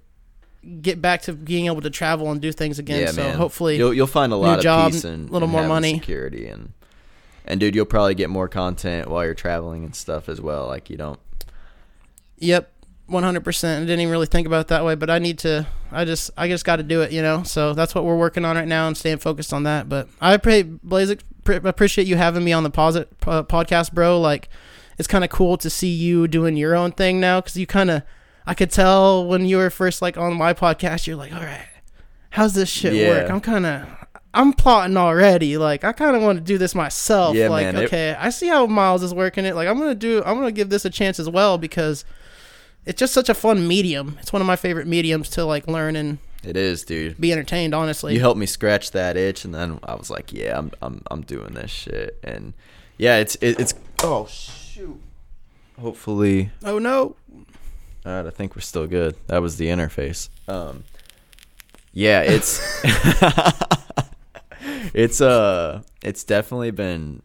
[0.82, 3.00] get back to being able to travel and do things again.
[3.00, 3.36] yeah, so man.
[3.36, 5.94] hopefully, you'll you'll find a lot of job, peace and a little and more money.
[5.94, 6.72] security, and
[7.44, 10.66] and dude, you'll probably get more content while you're traveling and stuff as well.
[10.66, 11.20] Like you don't.
[12.38, 12.70] Yep,
[13.06, 13.82] one hundred percent.
[13.82, 15.66] I didn't even really think about it that way, but I need to.
[15.92, 17.44] I just, I just got to do it, you know.
[17.44, 19.88] So that's what we're working on right now and staying focused on that.
[19.88, 24.20] But I pray, Blazik, appreciate you having me on the posit, uh, podcast, bro.
[24.20, 24.48] Like,
[24.98, 27.90] it's kind of cool to see you doing your own thing now because you kind
[27.90, 28.02] of,
[28.46, 31.66] I could tell when you were first like on my podcast, you're like, all right,
[32.30, 33.08] how's this shit Yeah.
[33.10, 33.30] work?
[33.30, 33.86] I'm kind of.
[34.34, 35.56] I'm plotting already.
[35.56, 37.34] Like I kind of want to do this myself.
[37.34, 39.54] Yeah, like man, it- okay, I see how Miles is working it.
[39.54, 40.22] Like I'm gonna do.
[40.24, 42.04] I'm gonna give this a chance as well because
[42.84, 44.18] it's just such a fun medium.
[44.20, 47.18] It's one of my favorite mediums to like learn and It is, dude.
[47.18, 47.74] be entertained.
[47.74, 51.02] Honestly, you helped me scratch that itch, and then I was like, yeah, I'm I'm
[51.10, 52.52] I'm doing this shit, and
[52.98, 53.72] yeah, it's it, it's
[54.04, 55.00] oh shoot.
[55.80, 57.16] Hopefully, oh no,
[58.06, 59.16] all right, I think we're still good.
[59.26, 60.28] That was the interface.
[60.46, 60.84] Um,
[61.92, 62.62] yeah, it's
[64.94, 67.22] it's uh it's definitely been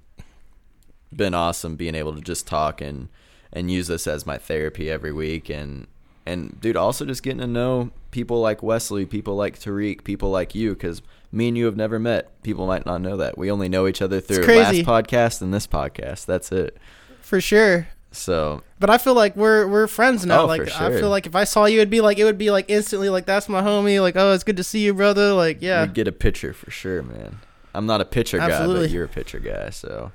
[1.15, 3.09] been awesome being able to just talk and
[3.53, 5.85] and use this as my therapy every week and
[6.25, 10.55] and dude also just getting to know people like Wesley, people like Tariq, people like
[10.55, 12.41] you cuz me and you have never met.
[12.41, 13.37] People might not know that.
[13.37, 16.25] We only know each other through last podcast and this podcast.
[16.25, 16.77] That's it.
[17.21, 17.87] For sure.
[18.13, 20.41] So, But I feel like we're we're friends now.
[20.41, 22.37] Oh, like for I feel like if I saw you, it'd be like it would
[22.37, 24.01] be like instantly like that's my homie.
[24.01, 25.33] Like oh, it's good to see you, brother.
[25.33, 27.39] Like yeah, we'd get a picture for sure, man.
[27.73, 30.11] I'm not a picture guy, but you're a picture guy, so.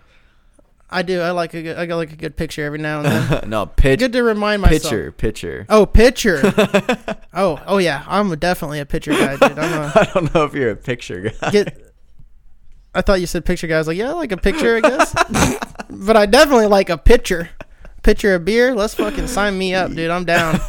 [0.88, 1.20] I do.
[1.20, 3.48] I like a good, I got like a good picture every now and then.
[3.50, 4.82] no, pitch good to remind myself.
[4.82, 5.66] picture, picture.
[5.68, 6.40] Oh, pitcher.
[7.34, 8.04] oh, oh yeah.
[8.06, 9.58] I'm definitely a pitcher guy, dude.
[9.58, 11.50] I'm a I don't know if you're a picture guy.
[11.50, 11.92] get.
[12.94, 13.74] I thought you said picture guy.
[13.74, 15.12] I was like, yeah, I like a picture, I guess.
[15.90, 17.50] but I definitely like a pitcher.
[18.06, 18.72] Pitcher of beer.
[18.72, 20.12] Let's fucking sign me up, dude.
[20.12, 20.60] I'm down.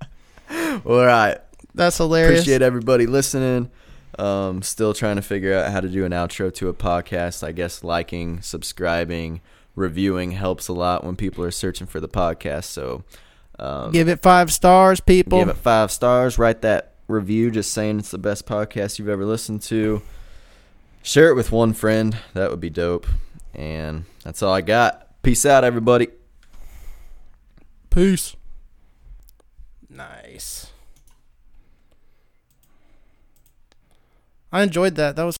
[0.86, 1.36] All right.
[1.74, 2.40] That's hilarious.
[2.40, 3.70] Appreciate everybody listening.
[4.18, 7.46] Um, still trying to figure out how to do an outro to a podcast.
[7.46, 9.42] I guess liking, subscribing,
[9.76, 12.64] reviewing helps a lot when people are searching for the podcast.
[12.64, 13.04] So
[13.58, 15.38] um, Give it five stars, people.
[15.38, 16.38] give it five stars.
[16.38, 20.00] Write that review just saying it's the best podcast you've ever listened to.
[21.02, 22.16] Share it with one friend.
[22.32, 23.06] That would be dope.
[23.54, 25.08] And that's all I got.
[25.22, 26.08] Peace out, everybody.
[27.90, 28.36] Peace.
[29.88, 30.70] Nice.
[34.52, 35.16] I enjoyed that.
[35.16, 35.38] That was